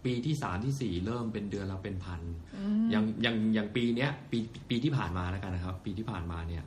[0.05, 2.21] ปีที่สามที่สี่เริ่มเป็นเดือนละเป็นพัน
[2.57, 4.39] อืมอย่างอย่างอย่างปีเนี้ยปี
[4.69, 6.65] ปีที่ผ่านมาแล้วกันนะครับ ปีที่ผ่านมาเนี่ย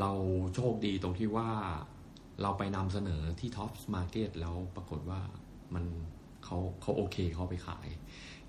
[0.00, 0.10] เรา
[0.54, 1.50] โชคดีตรงที่ว่า
[2.42, 5.20] เราไปนำเสนอที่ Tops Market แล้วปรากฏว่า
[5.74, 5.84] มัน
[6.44, 7.86] เขาเขาโอเคเขาไปขาย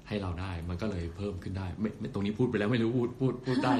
[0.09, 3.73] ให้เราได้ มันก็เลยเพิ่มขึ้นได้ไม่ไม่ตรงนี้พูดไปแล้วไม่รู้พูดพูดพูดได้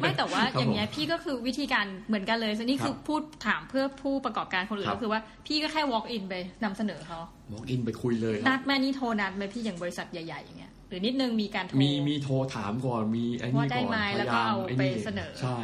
[0.00, 7.18] ไม่แต่ว่าครับอย่างเงี้ยผมพี่ก็คือวิธีการเหมือนกันเลยซนี่ครับคือพูดถามเพื่อผู้ประกอบการคนอื่นครับก็คือว่าพี่ก็แค่ walk in ไปนำเสนอเขา
[7.52, 15.58] walk in ไปคุยเลยคนัรับดแม่นี่โทรนัดไหมพี่อย่างบริษัทใหญ่ๆอย่างเงี้ยหรือนิดนึงมีการโทรมีมีโทรถามก่อนมีไอ้นี่ว่าได้ก่อนไหมพแล้วยาก็ยามเอาไอ้ไปนี่เสนอใช่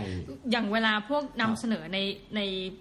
[0.51, 1.99] อย่างเวลาพวกนำครับเสนอใน
[2.37, 2.41] ใน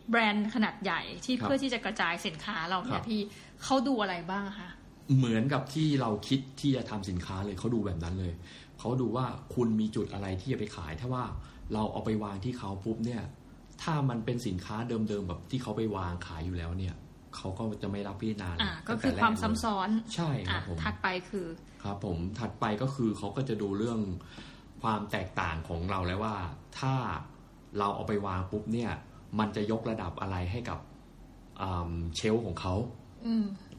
[0.09, 3.21] แบรนด์ขนาดใหญ่ที่ครับเพื่อที่จะกระจายสินค้าเราคเนี่รัยบพี่
[3.63, 4.69] เขาดูอะไรบ้างคะ
[5.17, 8.33] เหมือนกับที่เราคิดที่จะทำสินค้าเลยเขาดูแบบนั้นเลย
[8.79, 9.25] เขาดูว่า
[9.55, 11.23] คุณมีจุดอะไรที่จะไปขาย ถ้าว่า
[11.73, 13.23] เราเอาไปวางที่เขาปุ๊บเนี่ย
[13.83, 16.95] ถ้ามันเป็นสินค้าเดิมๆแบบที่เขาไปวางขายอยู่แล้วเนี่ย
[17.35, 21.47] เขาก็จะไม่รับพิจารณาเลยอ่าก็ตั้งคืแต่อแรความเลยซ้ำซ้อนใช่คอะรับผมถัดไปคือ
[21.83, 23.99] ครับผมถัดไปก็คือเขาก็จะดูเรื่อง
[24.81, 26.35] ความแตกต่างของเราแล้วว่า
[26.79, 26.93] ถ้า
[27.79, 28.91] เราเอาไปวางปุ๊บเนี่ย
[29.39, 30.79] มันจะยกระดับอะไรให้กับ
[31.61, 33.04] อ่าเชลฟ์ของเขาอืม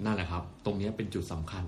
[0.04, 1.64] นั่นแหละครับ ตรงเนี้ยเป็นจุดสำคัญ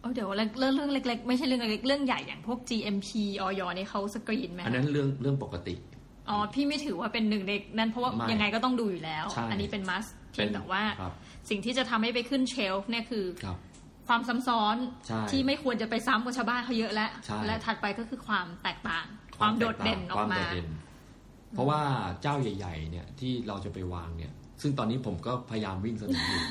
[0.00, 3.08] เอาเดี๋ยวเรื่องเรื่องเล็ก ๆ ไม่ใช่เรื่องเล็กๆเรื่องใหญ่อย่างพวก GMP
[3.40, 5.74] ออยนี่เขาสกรีนไหมคะอันนั้นเรื่องเรื่องปกติ
[6.28, 11.12] อ๋อพี่ไม่ถือว่าเป็นหนึ่งในนั้นเพราะว่าไม่ยังไงก็ต้องดูอยู่แล้วใช่อันนี้เป็นมัสเพียงแต่ว่าครับ
[11.50, 13.56] สิ่งที่จะทำให้ไปขึ้นเชลฟ์เนี่ยคือครับ
[14.08, 14.76] ความซ้ำซ้อน
[15.06, 19.04] ใช่ที่ไม่ควรจะไปซ้ำกับชาวบ้านเขาเยอะแล้วใช่และถัดไปก็คือความแตกต่าง
[19.38, 20.68] ความโดดเด่นออกมาควโดดเน
[21.54, 21.80] เพราะว่า
[22.22, 26.42] เจ้าใหญ่ ๆ เนี่ยที่เราจะไปวางเนี่ย ซึ่งตอนนี้ผมก็พยายามวิ่งเสนออยู่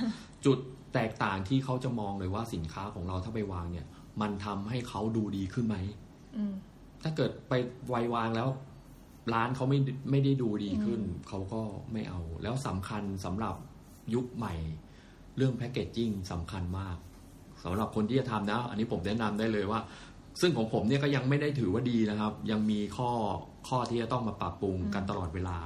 [0.45, 0.59] จุด
[0.93, 3.85] แตกต่างที่เขาจะมองเลยว่าสินค้าของเราถ้าไปวางเนี่ย
[4.21, 5.77] มันทำให้เขาดูดีขึ้นไหม
[6.35, 6.53] อืม
[7.03, 7.53] ถ้าเกิดไป
[7.89, 8.49] ไววางแล้ว
[9.33, 9.79] ร้านเขาไม่
[10.11, 11.61] ไม่ได้ดูดีขึ้น เขาก็
[11.91, 13.55] ไม่เอา แล้วสำคัญสำหรับ
[14.13, 14.53] ยุคใหม่
[15.38, 16.97] เรื่องแพคเกจจิ้งสำคัญมาก
[17.63, 19.79] สำหรับคนที่จะทำนะ อันนี้ผมแนะนำได้เลยว่า
[20.41, 23.09] ซึ่งของผมเนี่ยก็ยังไม่ได้ถือว่าดีนะครับ ยังมีข้อ
[23.67, 25.57] ข้อที่จะต้องมาปรับปรุงกันตลอดเวลา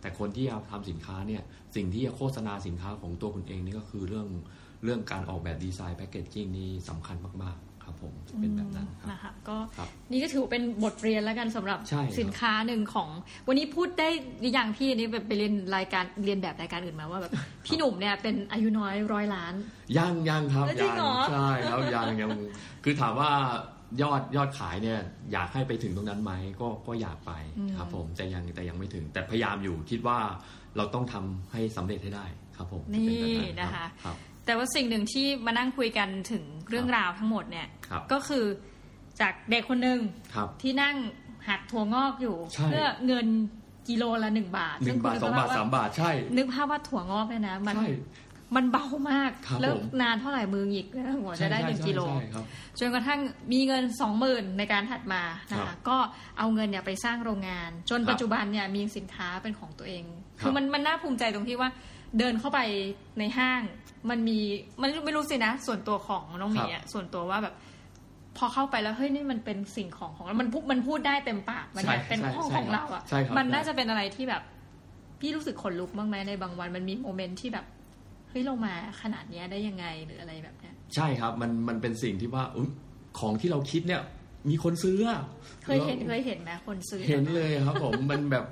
[0.00, 1.42] แต่คนที่จะทำสินค้าเนี่ย
[1.76, 4.26] สิ่งที่จะโฆษณาสินค้าของตัวคุณเองนี่ก็คือเรื่อง
[4.84, 13.08] เรื่องการออกแบบดีไซน์แพคเกจจิ้งนี่สำคัญมากๆครับผมจะเป็นแบบนั้นครับนะคะก็ครับนี่ก็ถือว่าเป็นบทเรียนแล้วกันสำหรับใช่ครับสินค้าหนึ่งของ
[13.48, 14.08] วันนี้พูดได้
[14.52, 17.32] อย่างพี่อันนี้แบบไปเรียนรายการเรียนแบบรายการอื่นมาว่าแบบ
[17.64, 19.54] พี่หนุ่มเนี่ยเป็นอายุน้อยร้อยล้าน
[19.98, 22.30] ยังยังครับเออจริยังเหรอใช่ครับยังยัง
[22.84, 23.30] คือถามว่า
[24.02, 24.98] ยอดยอดขายเนี่ย
[25.32, 27.32] อยากให้ไปถึงตรงนั้นไหมก็ก็อยากไป
[27.76, 30.18] ครับผมแต่ยังแต่ยังไม่ถึง แต่พยายามอยู่คิดว่า
[30.76, 32.26] เราต้องทำให้สำเร็จให้ได้
[32.56, 34.16] ครับผมจะนี่เป็แบบนะคะครับ
[34.46, 38.44] แต่ว่าสิ่งหนึ่งที่มานั่งคุยกันถึงเรื่องราวทั้งหมดเนี่ยครับก็คือ
[39.20, 40.00] จากเด็กคนหนึ่ง
[40.34, 40.96] ครับที่นั่ง
[41.48, 43.26] หักถั่วงอกอยู่ใช่เพื่อเงิน
[43.88, 47.88] กิโลละหนึ่งบาทหนึ่งบาทสองบาทสามบาทใช่ นึกภาพว่าถั่วงอกเนี่ยนะ มันใช่
[48.56, 52.44] มันเบามากครับแล้วผมนานเท่าไหร่มือหงิกนะหัวจะได้ใช่หนึ่งใช่กิโลใช่ครับ
[52.78, 53.20] จนกระทั่ง
[53.52, 55.96] มีเงินสองหมื่นในการถัดมานะครัคะบก็
[56.38, 60.04] เอาเงินเนี่ยไปสร้างโรงงาน จนครับปัจจุบันเนี่ยมีสินค้าเป็นของตัวเอง
[60.40, 61.70] ครับคือมันมันน่าภูมิใจตรงที่ว่า
[62.18, 62.60] เดินเข้าไป
[63.18, 63.60] ในห้าง
[64.10, 64.38] มันมี
[64.80, 67.54] มันไม่รู้สินะ ส่วนตัวของน้องหมีอะส่วนตัวว่าแบบ
[68.36, 74.42] พอเข้าไปแล้วเฮ้ยนี่มันเป็นสิ่งของของเรามันพูดมันพูดได้เต็มปากมันเนี่ยใช่เป็นใช่ของใช่ของครับเราอะใช่ครับมันน่าใช่จะเป็นอะไรที่แบบ
[75.20, 77.66] พี่รู้สึกขนลุกบ้างไหมในบางวันมันมีโมเมนต์ที่แบบ
[78.30, 82.70] เฮ้ยเรามาขนาดเนี้ยได้ยังไงหรืออะไรแบบเนี้ยใช่ครับมันมันเป็นสิ่งที่ว่าอุ๊ย
[83.18, 84.02] ของที่เราคิดเนี่ย
[84.50, 85.20] มีคนซื้ออะ
[85.64, 88.44] เคยเห็นเคยเห็นไหมคนซื้อเห็นเลยครับผมมันแบบ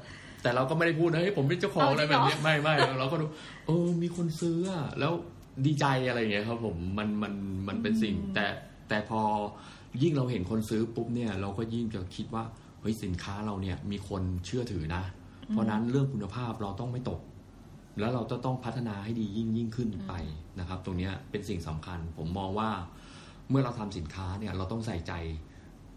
[0.43, 3.27] แต่เราก็ไม่ได้พูดนะเฮ้ยผมเป็นเจ้าของเอาอะไรจริงแบเหรอบเนี้ยไม่ไม่เราก็ดู
[3.67, 5.13] เออมีคนซื้ออะแล้ว
[5.67, 7.35] ดีใจอะไรอย่างเงี้ยครับผมมันมัน
[7.69, 8.47] มันเป็นสิ่ง แต่
[8.89, 9.21] แต่พอ
[10.03, 12.45] ยิ่งเราเห็นคนซื้อปุ๊บเนี่ย เราก็ยิ่งจะคิดว่า
[12.81, 15.03] เฮ้ยสินค้าเราเนี่ยมีคนเชื่อถือนะ
[15.51, 17.21] เพราะฉะนั้นเรื่องคุณภาพเราต้องไม่ตก
[18.01, 20.13] แล้วเราจะต้องพัฒนาให้ดียิ่งยิ่งขึ้นไป
[20.59, 22.71] นะครับ ตรงเนี้ยเป็นสิ่งสำคัญ ผมมองว่า
[23.51, 25.13] เมื่อเราทำสินค้าเนี่ยเราต้องใส่ใจ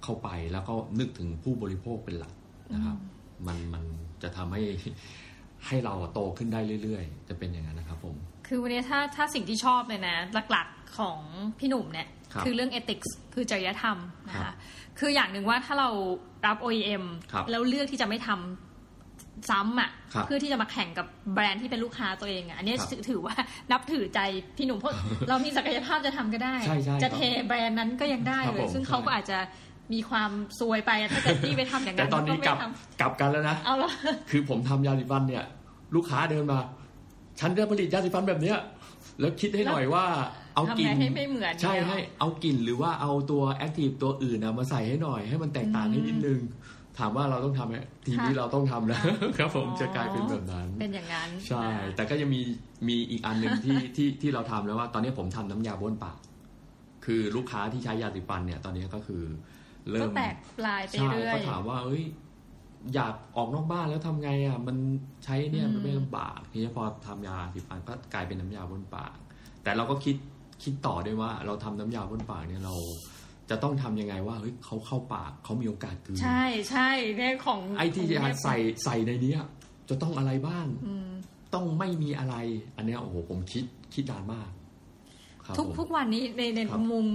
[0.03, 2.33] เข้าไปแล้วก็นึกถึงผู้บริโภคเป็นหลัก
[2.73, 2.97] นะครับ
[3.47, 3.83] มันมัน
[4.23, 4.61] จะทำให้
[5.67, 8.15] ให้เราโตขึ้นได้เรื่อย ๆ จะเป็นอย่างนั้นนะครับ ผม
[8.47, 10.15] คือวันนี้ถ้าถ้าสิ่งที่ชอบเลยนะ
[10.51, 11.19] หลักๆของ
[11.59, 13.97] พี่หนุ่มเนี่ยครับอเรื่อง ethics คือจริยธรรม
[14.27, 14.53] นะครัคะบ
[14.99, 15.89] คืออย่างหนึ่งว่าถ้าเรา
[16.45, 18.70] รับ OEM ครับแล้วเลือกที่จะไม่ทำ
[19.49, 23.35] ซ้ำอะครับเพื่อที่จะมาแข่งกับแบรนด์ที่เป็นลูกค้าตัวเองอะอันนี้ครับถือว่า
[23.71, 24.19] นับถือใจ
[24.57, 24.93] พี่หนุ่มเพราะ
[25.29, 29.37] เรามีศักยภาพจะทำก็ได้ใช่ใช่จะครับเทแบรนด์นั้นก็ยังได้ครับเลผยมซึ่งเขาใช่ก็อาจจะ
[29.93, 33.91] มีความซวยไปอะถ้าเกิดพี่ไปทำอย่างแต่นั้นตอนนี้ก็กลับไม่ทกลับกันแล้วนะำเอาละ
[34.29, 35.43] คือผมทำยาสีฟันเนี่ย
[35.95, 36.59] ลูกค้าเดินมา
[37.39, 38.57] ฉันจะผลิตยาสีฟันแบบเนี้ย
[39.19, 40.05] แล้วคิดให้หน่อยว่า
[40.55, 46.39] เอาทำกลิ่ไงนให้ไม่เหมือนใช่เนี่ยให้เอากลิ่นหรือว่าเอาตัวแอคทีฟตัวอื่นนะมาใส่ให้หน่อย ให้มันแตกต่างให้นิดนึง
[46.99, 47.75] ถามว่าเราต้องทำไหม
[48.05, 49.03] ทีนี้เราต้องทำแล้ว
[49.37, 52.41] ครับผมจะกลายเป็นแบบนั้น เป็นอย่างนั้น ใช่นะแต่ก็ยังมี
[52.87, 56.17] มีอีกอันหนึ่งที่ที่ที่เราทำแล้วว่า ตอนนี้ผมทำน้ำยาบ้วนปาก
[57.05, 59.23] คือลูกค้าที่ใช้ยาสีฟันเนี่ย ตอนนี้ก็คือ
[59.89, 62.03] เริ่ก็มแตกปลายไปใช่เรื่อยก็ถามว่าเอ้ย
[62.95, 64.77] อยากออกนอกบ้านแล้วทำไงอะมัน
[65.25, 69.15] ใช้เนี่ยอืมมันไม่ลำบากทีนี้พอทำยาสีฟันก็กลายเป็นน้ำยาบ้วนปาก
[69.63, 70.15] แต่เราก็คิด
[70.63, 72.75] คิดต่อด้วยว่า เราทำน้ำยาบ้วนปากเนี่ยเรา
[73.49, 79.41] จะต้องทำยังไงว่าเฮ้ยเขาเข้าปากเขามีโอกาสกลืนใช่ใช่เนี่ยของไอ้ที่ขจะงเนี่ยใส่ใส่ในเนี้ย
[79.89, 81.09] จะต้องอะไรบ้างอืม
[81.53, 82.35] ต้องไม่มีอะไร
[82.77, 83.63] อันเนี้ยโอ้โหผมคิด
[83.93, 84.49] คิดนานมาก
[85.45, 87.07] ครับทุกผมทุกวันนี้ในในครับมุม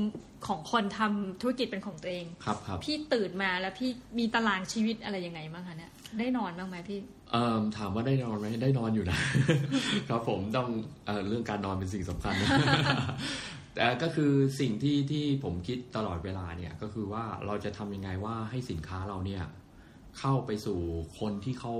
[0.47, 7.01] ของคนทำธุรกิจเป็นของตัวเองครับครับพี่ตื่นมาแล้วพี่มีตารางชีวิตอะไรยังไงบ้างคะเนี่ยได้นอนบ้างไหมพี่
[7.33, 9.18] เอ่อถามว่าได้นอนไหมได้นอนอยู่นะ
[10.09, 10.68] ครับผมต้อง
[11.07, 12.49] เอ่อเรื่องการนอนเป็นสิ่งสำคัญนะ
[13.77, 19.45] แต่ก็คือสิ่งที่ที่ผมคิดตลอดเวลาเนี่ยก็คือว่าเราจะทำยังไงว่าให้สินค้าเราเนี่ย
[20.18, 20.81] เข้าไปสู่
[21.20, 21.74] คนที่เขา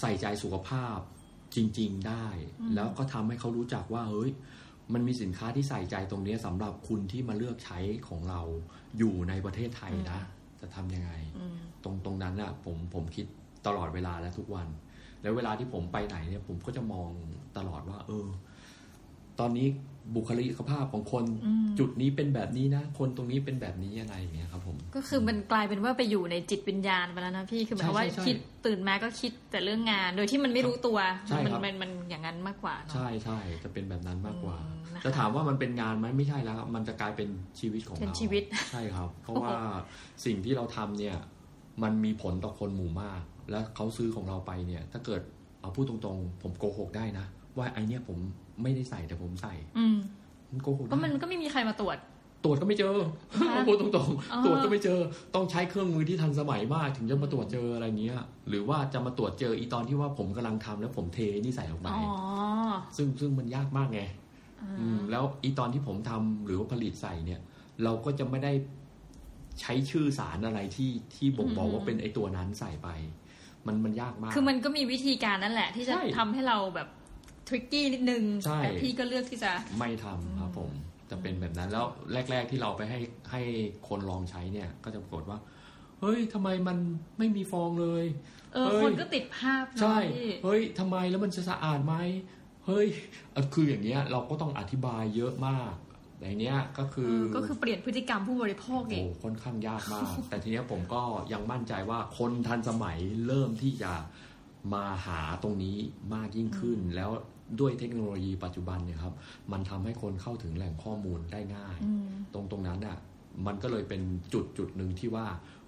[0.00, 0.98] ใส่ใจสุขภาพ
[1.54, 2.26] จริง ๆได้
[2.74, 4.30] แล้วก็ทำให้เขารู้จักว่าเฮ้ย
[4.92, 7.78] มันมีสินค้าที่ใส่ใจตรงเนี้ยสำหรับคุณที่มาเลือกใช้
[8.08, 8.40] ของเรา
[8.98, 10.20] อยู่ในประเทศไทยนะ
[10.60, 13.26] จะทำยังไงอืมตรงตรงนั้นอะผมผมคิด
[13.66, 14.68] ตลอดเวลาและทุกวัน
[15.22, 17.10] แล้วเวลาที่ผมไปไหนเนี่ยผมก็จะมอง
[17.56, 18.26] ตลอดว่า เออ
[19.38, 19.66] ตอนนี้
[20.14, 28.36] บุคลิกภาพของคนอืมจุดนี้เป็นแบบนี้นะ คนตรงนี้เป็นแบบนี้อะไรอย่างเงี้ยครับผม ก็คือมันกลายเป็นว่าไปอยู่ในจิตวิญญาณไปแล้วนะพี่คือหมายความว่าใช่ใช่คิด
[28.66, 30.98] ตื่นมาก็คิดแต่เรื่องงาน โดยที่มันไม่รู้ตัว
[31.28, 37.28] ใช่มัครับมันมันอย่างนั้นมากกว่าเนาะใช่ใช่จะเป็นแบบนั้นมากกว่าอืมนะคะจะถามว่ามันเป็นงานไหมไม่ใช่แล้วครับมันจะกลายเป็น
[37.60, 39.54] ชีวิตของเป็นเราชีวิตใช่ครับ เพราะว่า
[40.24, 41.16] สิ่งที่เราทำเนี่ย
[41.82, 45.22] มันมีผลต่อคนหมู่มาก แล้วเขาซื้อของเราไปเนี่ย ถ้าเกิด
[45.60, 47.26] เอาพูดตรงๆ ผมโกหกได้นะ
[47.58, 48.18] ว่าไอเนี่ยผม
[48.62, 49.96] ไม่ได้ใส่แต่ผมใส่ อืม
[50.50, 51.98] มันโกหกก็ได้มันก็ไม่มีใครมาตรวจ
[52.44, 52.94] ตรวจก็ไม่เจอ
[53.48, 54.98] ฮะพูดตรงอ๋อๆตรวจก็ไม่เจอ
[55.34, 62.06] ต้องใช้เครื่องมือที่ทันสมัยมากถึงจะมาตรวจเจออะไรเงี้ย หรือว่าจะมาตรวจเจออีตอนที่ว่าผมกำลังทำแล้วผมเทนี่ใส่ออกไปอ๋อ
[62.96, 64.02] ซึ่งซึ่งมันยากมากไง
[64.60, 67.40] อ่าอืมแล้วอีตอนที่ผมทำหรือว่าผลิตใส่เนี่ย
[67.84, 68.52] เราก็จะไม่ได้
[69.60, 72.88] ใช้ชื่อสารอะไรที่ที่บ่งบอกว่าเป็นไอตัวนั้นใส่ไป
[73.66, 76.88] มันมันยากมาก คือมันก็มีวิธีการนั่นแหละ ที่จะใช่ทำให้เราแบบ
[77.48, 80.70] ทริกกี้นิดนึงใช่แต่พี่ก็เลือกที่จะไม่ทำครับผม
[81.10, 81.86] จะเป็นแบบนั้นแล้ว
[82.30, 82.98] แรก ๆ ที่เราไปให้
[83.30, 83.42] ให้
[83.88, 85.38] คนลองใช้เนี่ย ก็จะปรากฏว่า
[86.00, 86.78] เฮ้ยทำไมมัน
[87.18, 88.04] ไม่มีฟองเลย
[88.54, 91.94] เออเฮ้ยคนก็ติดภาพเนอะใช่พี่เฮ้ยทำไมแล้วมันจะสะอาดไหม
[92.66, 92.86] เฮ้ย
[93.32, 95.72] เอ่อคืออย่างเงี้ยเราก็ต้องอธิบายเยอะมาก
[96.18, 103.92] แต่เนี้ยก็คือเออก็คือเปลี่ยนพฤติกรรมผู้บริโภคโอ้อีกค่อนข้างยากมาก แต่ทีเนี้ยผมก็ยังมั่นใจว่าคนทันสมัยเริ่มที่จะ
[104.74, 105.76] มาหาตรงนี้
[106.14, 107.10] มากยิ่งขึ้น แล้ว
[107.60, 109.14] ด้วยเทคโนโลยีปัจจุบันเนี่ยครับ
[109.52, 112.98] มันทำให้คนเข้าถึงแหล่งข้อมูลได้ง่ายอืมตรงตรงนั้นอะ
[113.46, 115.26] มันก็เลยเป็นจุดจุดหนึ่งที่ว่า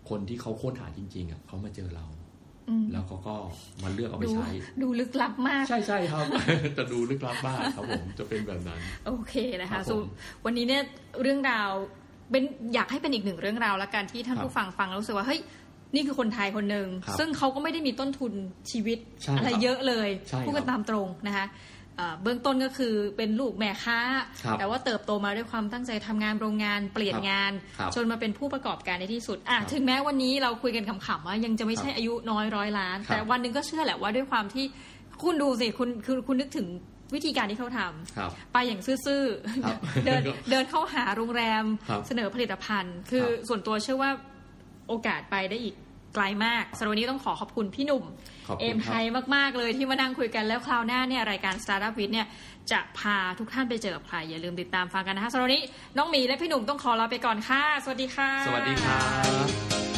[0.08, 2.06] คนที่เขาค้นหาจริงๆอะเขามาเจอเรา
[2.68, 3.34] อืมแล้วเขาก็
[3.82, 4.48] มาเลือกเอาไปดูใช้
[4.82, 6.24] ดูลึกลับมาก ใช่ใช่ครับ
[6.76, 10.04] จะดูลึกลับมากครับผมจะเป็นแบบนั้น โอเคนะครัคะบผมส่วน
[10.44, 10.82] วันนี้เนี่ย
[11.22, 11.70] เรื่องราว
[12.30, 15.40] เป็นอยากให้เป็นอีกหนึ่งเรื่องราวละกันที่ท่านครับผู้ฟังฟังแล้วรู้สึกว่าเฮ้ย
[15.94, 18.32] นี่คือคนไทยคนหนึ่งครับซึ่งเขาก็ไม่ได้มีต้นทุน
[18.70, 21.46] ชีวิตใช่ครับอะไรเยอะเลยใช่ครับพูดกันตามตรงนะคะ
[21.96, 23.98] เอ่อเบื้องต้นก็คือเป็นลูกแม่ค้า
[24.44, 34.64] ครับแต่ว่าเติบโตมาด้วยความตั้งใจทำงานโรงงานเปลี่ยนครับงานครับจนมาเป็นผู้ประกอบการในที่สุดอะครับถึงแม้วันนี้เราคุยกันขำๆว่ายังจะไม่ใช่ครับอายุน้อยร้อยล้านครับแต่วันหนึ่งก็เชื่อแหละว่าด้วยความที่
[35.22, 36.68] คุณดูสิคุณคือคุณนึกถึง
[37.14, 39.22] วิธีการที่เขาทำครับไปอย่างซื่อ
[39.64, 44.10] ครับๆเดินเดินเข้าหาโรงแรมครับเสนอผลิตภัณฑ์ คือครับส่วนตัวเชื่อว่า
[44.90, 45.74] โอกาสไปได้อีก
[46.14, 48.04] ไกลมากสำหรับวันนี้ต้องขอขอบคุณพี่หนุ่ม
[48.48, 52.26] ขอบคุณเอมครับไทยมาก ๆ เลยที่มานั่งคุยกันแล้วคราวหน้าเนี่ยรายการ Startup w i t เนี่ย
[52.72, 55.62] จะพาทุกท่านไปเจอกับใคร อย่าลืมติดตามฟังกันนะคะสำหรับวันนี้
[55.96, 59.00] น้องหมีและพี่หนุ่มต้องขอลาไปก่อนค่ะ สวัสดีค่ะ สวัสดีครั
[59.44, 59.89] บ